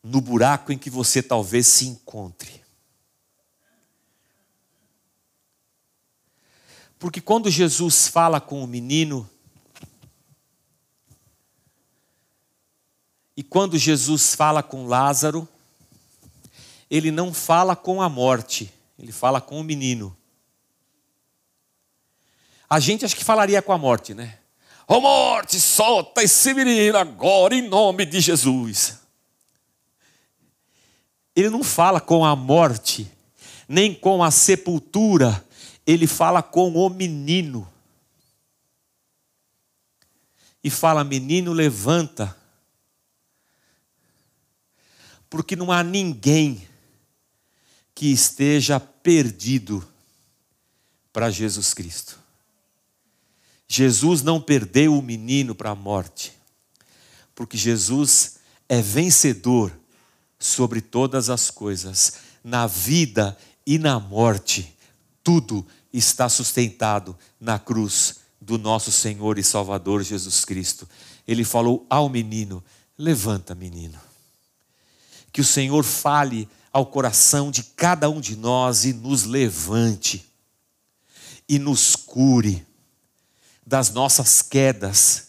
no 0.03 0.21
buraco 0.21 0.73
em 0.73 0.77
que 0.77 0.91
você 0.91 1.23
talvez 1.23 1.67
se 1.69 1.87
encontre. 1.87 2.63
Porque 6.99 7.21
quando 7.21 7.49
Jesus 7.51 8.09
fala 8.09 8.41
com 8.41 8.63
o 8.63 8.67
menino, 8.67 9.29
e 13.37 13.43
quando 13.43 13.79
Jesus 13.79 14.35
fala 14.35 14.63
com 14.63 14.87
Lázaro, 14.87 15.49
ele 16.95 17.11
não 17.11 17.33
fala 17.33 17.75
com 17.75 18.03
a 18.03 18.09
morte, 18.09 18.73
ele 18.99 19.13
fala 19.13 19.41
com 19.41 19.61
o 19.61 19.65
menino. 19.65 20.17
A 22.69 22.81
gente 22.81 23.05
acho 23.05 23.17
que 23.17 23.25
falaria 23.25 23.63
com 23.63 23.73
a 23.73 23.79
morte, 23.79 24.15
né? 24.15 24.39
Ô 24.87 24.95
oh, 24.95 25.01
morte, 25.01 25.61
solta 25.61 26.23
esse 26.23 26.53
menino 26.53 26.99
agora 26.99 27.55
em 27.55 27.63
nome 27.69 28.05
de 28.05 28.21
Jesus 28.21 29.05
ele 31.35 31.51
não 31.51 31.65
fala 31.65 32.01
com 32.01 32.25
a 32.25 32.37
morte, 32.37 33.11
nem 33.69 33.93
com 33.93 34.23
a 34.23 34.31
sepultura, 34.31 35.45
ele 35.87 36.07
fala 36.07 36.43
com 36.43 36.73
o 36.75 36.89
menino. 36.89 37.69
E 40.63 40.71
fala: 40.71 41.03
menino, 41.03 41.53
levanta. 41.53 42.37
Porque 45.29 45.57
não 45.57 45.73
há 45.73 45.83
ninguém 45.83 46.67
que 47.95 48.07
esteja 48.07 48.81
perdido 48.81 49.87
para 51.13 51.31
Jesus 51.31 51.73
Cristo. 51.73 52.19
Jesus 53.69 54.23
não 54.23 54.41
perdeu 54.41 54.99
o 54.99 55.03
menino 55.03 55.55
para 55.55 55.71
a 55.71 55.75
morte, 55.75 56.33
porque 57.35 57.57
Jesus 57.57 58.37
é 58.69 58.81
vencedor 58.83 59.73
sobre 60.39 60.81
todas 60.81 61.31
as 61.31 61.51
coisas, 61.51 62.15
na 62.43 62.67
vida 62.67 63.37
e 63.67 63.79
na 63.79 63.99
morte, 63.99 64.77
tudo 65.23 65.67
está 65.93 66.29
sustentado 66.29 67.17
na 67.41 67.59
cruz 67.59 68.17
do 68.41 68.59
nosso 68.59 68.93
Senhor 68.93 69.39
e 69.39 69.45
Salvador 69.45 70.03
Jesus 70.03 70.45
Cristo. 70.45 70.87
Ele 71.27 71.45
falou 71.45 71.87
ao 71.89 72.09
menino: 72.11 72.63
Levanta, 72.99 73.55
menino. 73.55 73.99
Que 75.33 75.41
o 75.41 75.45
Senhor 75.45 75.83
fale 75.83 76.49
ao 76.75 76.85
coração 76.85 77.53
de 77.53 77.63
cada 77.63 78.11
um 78.11 78.21
de 78.21 78.35
nós 78.35 78.85
e 78.85 78.93
nos 78.93 79.23
levante, 79.23 80.29
e 81.49 81.57
nos 81.57 81.95
cure 81.95 82.67
das 83.65 83.91
nossas 83.91 84.43
quedas, 84.43 85.29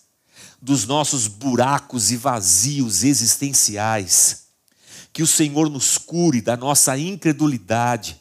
dos 0.60 0.88
nossos 0.88 1.28
buracos 1.28 2.10
e 2.10 2.18
vazios 2.18 3.04
existenciais. 3.04 4.48
Que 5.14 5.22
o 5.22 5.28
Senhor 5.28 5.70
nos 5.70 6.00
cure 6.00 6.42
da 6.42 6.58
nossa 6.58 6.98
incredulidade, 6.98 8.20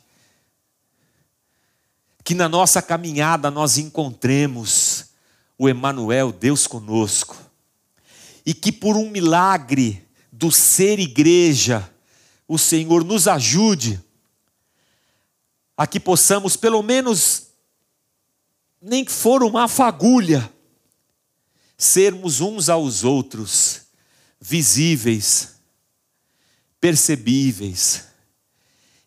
que 2.22 2.34
na 2.34 2.46
nossa 2.46 2.82
caminhada 2.82 3.50
nós 3.50 3.78
encontremos 3.78 5.06
o 5.56 5.66
Emanuel, 5.66 6.30
Deus 6.30 6.66
conosco, 6.66 7.38
e 8.44 8.52
que 8.52 8.70
por 8.70 8.96
um 8.98 9.08
milagre 9.08 10.06
do 10.30 10.52
ser 10.52 10.98
igreja, 10.98 11.90
o 12.46 12.58
Senhor 12.58 13.04
nos 13.04 13.26
ajude 13.26 14.02
a 15.76 15.86
que 15.86 15.98
possamos 15.98 16.56
pelo 16.56 16.82
menos 16.82 17.48
nem 18.80 19.04
que 19.04 19.12
for 19.12 19.42
uma 19.42 19.66
fagulha 19.66 20.52
sermos 21.76 22.40
uns 22.40 22.68
aos 22.68 23.02
outros 23.02 23.82
visíveis 24.40 25.54
percebíveis 26.84 28.04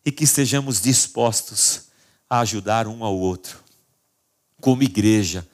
e 0.04 0.10
que 0.10 0.24
estejamos 0.24 0.80
dispostos 0.80 1.88
a 2.28 2.40
ajudar 2.40 2.88
um 2.88 3.04
ao 3.04 3.16
outro, 3.16 3.62
como 4.60 4.82
igreja 4.82 5.48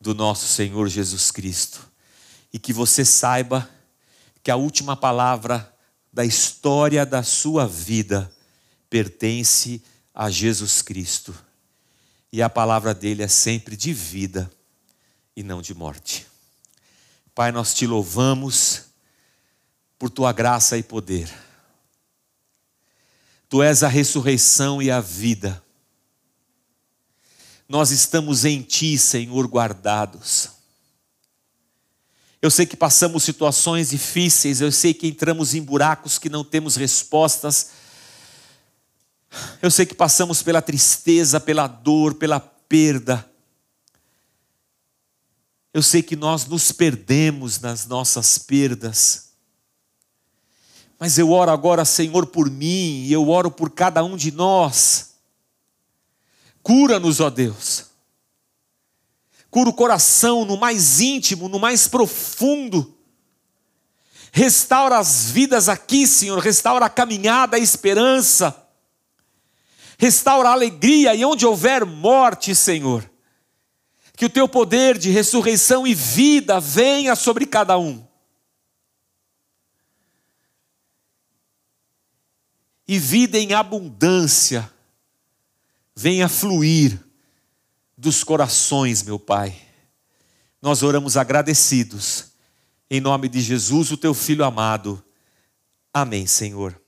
do 0.00 0.12
nosso 0.12 0.48
Senhor 0.48 0.88
Jesus 0.88 1.30
Cristo. 1.30 1.88
E 2.52 2.58
que 2.58 2.72
você 2.72 3.04
saiba 3.04 3.70
que 4.42 4.50
a 4.50 4.56
última 4.56 4.96
palavra 4.96 5.71
da 6.12 6.24
história 6.24 7.06
da 7.06 7.22
sua 7.22 7.66
vida 7.66 8.30
pertence 8.90 9.82
a 10.14 10.28
Jesus 10.28 10.82
Cristo. 10.82 11.34
E 12.30 12.42
a 12.42 12.50
palavra 12.50 12.94
dele 12.94 13.22
é 13.22 13.28
sempre 13.28 13.76
de 13.76 13.92
vida 13.92 14.50
e 15.34 15.42
não 15.42 15.62
de 15.62 15.74
morte. 15.74 16.26
Pai, 17.34 17.50
nós 17.50 17.72
te 17.72 17.86
louvamos 17.86 18.82
por 19.98 20.10
tua 20.10 20.32
graça 20.32 20.76
e 20.76 20.82
poder. 20.82 21.32
Tu 23.48 23.62
és 23.62 23.82
a 23.82 23.88
ressurreição 23.88 24.82
e 24.82 24.90
a 24.90 25.00
vida. 25.00 25.62
Nós 27.68 27.90
estamos 27.90 28.44
em 28.44 28.60
Ti, 28.60 28.98
Senhor, 28.98 29.46
guardados. 29.46 30.50
Eu 32.42 32.50
sei 32.50 32.66
que 32.66 32.76
passamos 32.76 33.22
situações 33.22 33.90
difíceis, 33.90 34.60
eu 34.60 34.72
sei 34.72 34.92
que 34.92 35.06
entramos 35.06 35.54
em 35.54 35.62
buracos 35.62 36.18
que 36.18 36.28
não 36.28 36.42
temos 36.42 36.74
respostas. 36.74 37.70
Eu 39.62 39.70
sei 39.70 39.86
que 39.86 39.94
passamos 39.94 40.42
pela 40.42 40.60
tristeza, 40.60 41.38
pela 41.38 41.68
dor, 41.68 42.14
pela 42.14 42.40
perda. 42.40 43.30
Eu 45.72 45.84
sei 45.84 46.02
que 46.02 46.16
nós 46.16 46.44
nos 46.44 46.72
perdemos 46.72 47.60
nas 47.60 47.86
nossas 47.86 48.38
perdas. 48.38 49.30
Mas 50.98 51.16
eu 51.18 51.30
oro 51.30 51.50
agora, 51.52 51.84
Senhor, 51.84 52.26
por 52.26 52.50
mim, 52.50 53.04
e 53.04 53.12
eu 53.12 53.28
oro 53.28 53.52
por 53.52 53.70
cada 53.70 54.02
um 54.02 54.16
de 54.16 54.32
nós. 54.32 55.14
Cura-nos, 56.60 57.20
ó 57.20 57.30
Deus. 57.30 57.91
Cura 59.52 59.70
o 59.70 59.72
coração 59.72 60.44
no 60.44 60.56
mais 60.56 60.98
íntimo, 60.98 61.48
no 61.48 61.60
mais 61.60 61.86
profundo. 61.86 62.98
Restaura 64.32 64.98
as 64.98 65.30
vidas 65.30 65.68
aqui, 65.68 66.08
Senhor. 66.08 66.40
Restaura 66.40 66.86
a 66.86 66.90
caminhada, 66.90 67.56
a 67.56 67.60
esperança. 67.60 68.66
Restaura 69.96 70.48
a 70.48 70.52
alegria 70.52 71.14
e 71.14 71.24
onde 71.24 71.46
houver 71.46 71.86
morte, 71.86 72.52
Senhor. 72.52 73.08
Que 74.16 74.24
o 74.24 74.30
teu 74.30 74.48
poder 74.48 74.98
de 74.98 75.10
ressurreição 75.10 75.86
e 75.86 75.94
vida 75.94 76.58
venha 76.58 77.14
sobre 77.14 77.46
cada 77.46 77.78
um. 77.78 78.04
e 82.92 82.98
vida 82.98 83.38
em 83.38 83.54
abundância 83.54 84.70
venha 85.96 86.28
fluir 86.28 87.02
dos 88.02 88.24
corações, 88.24 89.00
meu 89.04 89.16
Pai. 89.16 89.56
Nós 90.60 90.82
oramos 90.82 91.16
agradecidos, 91.16 92.32
em 92.90 93.00
nome 93.00 93.28
de 93.28 93.40
Jesus, 93.40 93.92
o 93.92 93.96
teu 93.96 94.12
Filho 94.12 94.44
amado. 94.44 95.00
Amém, 95.94 96.26
Senhor. 96.26 96.81